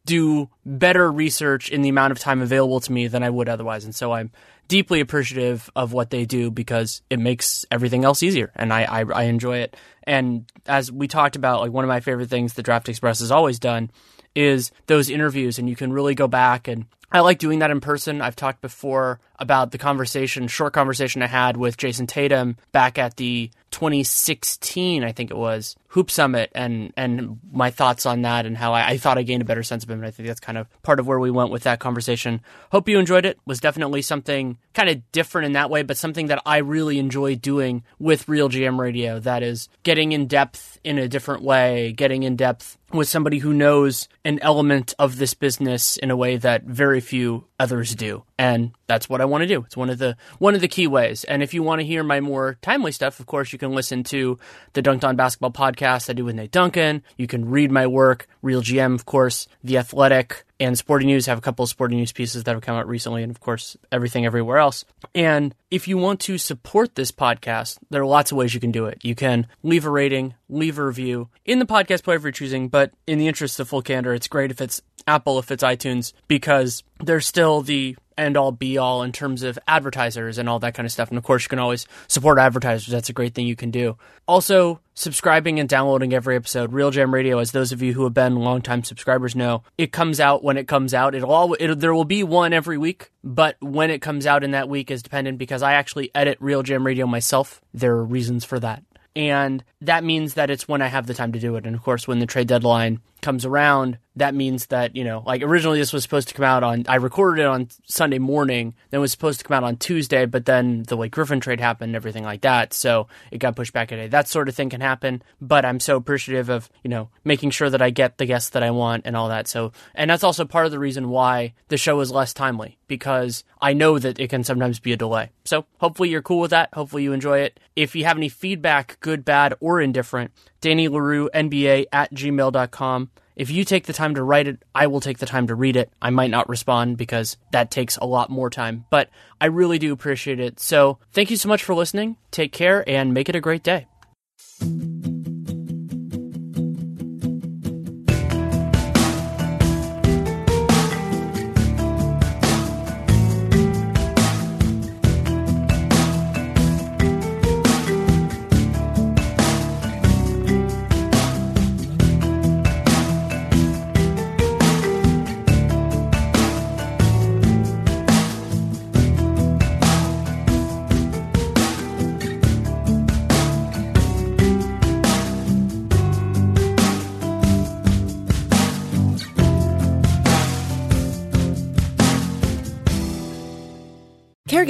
[0.04, 3.84] do better research in the amount of time available to me than I would otherwise.
[3.84, 4.32] And so I'm
[4.68, 9.04] deeply appreciative of what they do because it makes everything else easier, and I, I,
[9.04, 9.76] I enjoy it.
[10.04, 13.30] And as we talked about, like one of my favorite things the Draft Express has
[13.30, 13.90] always done
[14.34, 17.80] is those interviews, and you can really go back and I like doing that in
[17.80, 18.22] person.
[18.22, 23.16] I've talked before about the conversation, short conversation I had with Jayson Tatum back at
[23.16, 28.56] the 2016, I think it was, Hoop Summit, and and my thoughts on that and
[28.56, 29.98] how I, I, thought I gained a better sense of him.
[29.98, 32.42] And I think that's kind of part of where we went with that conversation.
[32.70, 33.40] Hope you enjoyed it.
[33.44, 37.34] Was definitely something kind of different in that way, but something that I really enjoy
[37.34, 39.18] doing with RealGM Radio.
[39.18, 43.52] That is getting in depth in a different way, getting in depth with somebody who
[43.52, 48.24] knows an element of this business in a way that very few others do.
[48.38, 49.62] And that's what I want to do.
[49.66, 51.24] It's one of the one of the key ways.
[51.24, 54.04] And if you want to hear my more timely stuff, of course, you can listen
[54.04, 54.38] to
[54.72, 57.02] the Dunked On Basketball podcast I do with Nate Duncan.
[57.16, 61.40] You can read my work, RealGM, of course, The Athletic, and Sporting News have a
[61.40, 64.58] couple of Sporting News pieces that have come out recently, and of course, everything everywhere
[64.58, 64.84] else.
[65.14, 68.72] And if you want to support this podcast, there are lots of ways you can
[68.72, 68.98] do it.
[69.02, 72.92] You can leave a rating, leave a review in the podcast player you're choosing, but
[73.06, 76.82] in the interest of full candor, it's great if it's Apple, if it's iTunes, because
[76.98, 80.86] there's still the end all be all in terms of advertisers and all that kind
[80.86, 81.08] of stuff.
[81.08, 82.86] And of course, you can always support advertisers.
[82.86, 83.96] That's a great thing you can do.
[84.28, 86.72] Also, subscribing and downloading every episode.
[86.72, 90.44] RealGM Radio, as those of you who have been longtime subscribers know, it comes out
[90.44, 91.14] when it comes out.
[91.14, 94.52] It'll all it'll, there will be one every week, but when it comes out in
[94.52, 97.60] that week is dependent because I actually edit RealGM Radio myself.
[97.74, 98.84] There are reasons for that.
[99.16, 101.66] And that means that it's when I have the time to do it.
[101.66, 105.42] And of course, when the trade deadline comes around, that means that, you know, like
[105.42, 108.98] originally this was supposed to come out on, I recorded it on Sunday morning, then
[108.98, 111.90] it was supposed to come out on Tuesday, but then the Blake Griffin trade happened
[111.90, 112.74] and everything like that.
[112.74, 114.08] So it got pushed back a day.
[114.08, 117.70] That sort of thing can happen, but I'm so appreciative of, you know, making sure
[117.70, 119.48] that I get the guests that I want and all that.
[119.48, 123.44] So, and that's also part of the reason why the show is less timely because
[123.62, 125.30] I know that it can sometimes be a delay.
[125.44, 126.74] So hopefully you're cool with that.
[126.74, 127.60] Hopefully you enjoy it.
[127.76, 133.10] If you have any feedback, good, bad, or indifferent, Danny Leroux, NBA at gmail.com.
[133.36, 135.76] If you take the time to write it, I will take the time to read
[135.76, 135.90] it.
[136.02, 139.08] I might not respond because that takes a lot more time, but
[139.40, 140.60] I really do appreciate it.
[140.60, 142.16] So thank you so much for listening.
[142.30, 143.86] Take care and make it a great day.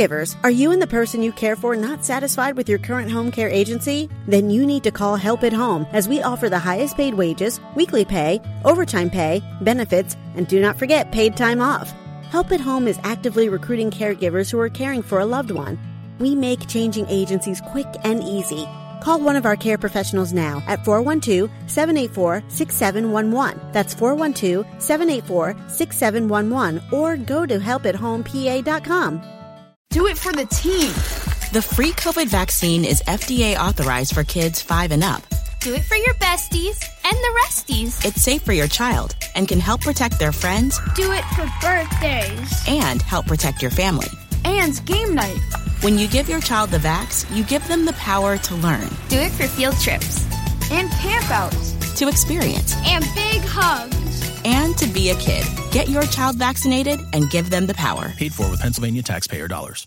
[0.01, 3.30] Caregivers, are you and the person you care for not satisfied with your current home
[3.30, 4.09] care agency?
[4.26, 7.61] Then you need to call Help at Home as we offer the highest paid wages,
[7.76, 11.92] weekly pay, overtime pay, benefits, and do not forget paid time off.
[12.30, 15.78] Help at Home is actively recruiting caregivers who are caring for a loved one.
[16.18, 18.66] We make changing agencies quick and easy.
[19.03, 23.61] Call one of our care professionals now at 412 784 6711.
[23.72, 29.39] That's 412 784 6711 or go to helpathomepA.com.
[29.91, 30.93] Do it for the team.
[31.53, 35.20] The free COVID vaccine is FDA authorized for kids 5 and up.
[35.59, 38.07] Do it for your besties and the resties.
[38.07, 40.78] It's safe for your child and can help protect their friends.
[40.95, 42.68] Do it for birthdays.
[42.68, 44.07] And help protect your family.
[44.45, 45.41] And game night.
[45.80, 48.88] When you give your child the vax, you give them the power to learn.
[49.09, 50.24] Do it for field trips.
[50.70, 51.97] And campouts.
[51.97, 52.76] To experience.
[52.86, 54.10] And big hugs
[54.45, 55.45] and to be a kid.
[55.70, 58.12] Get your child vaccinated and give them the power.
[58.16, 59.86] Paid for with Pennsylvania taxpayer dollars.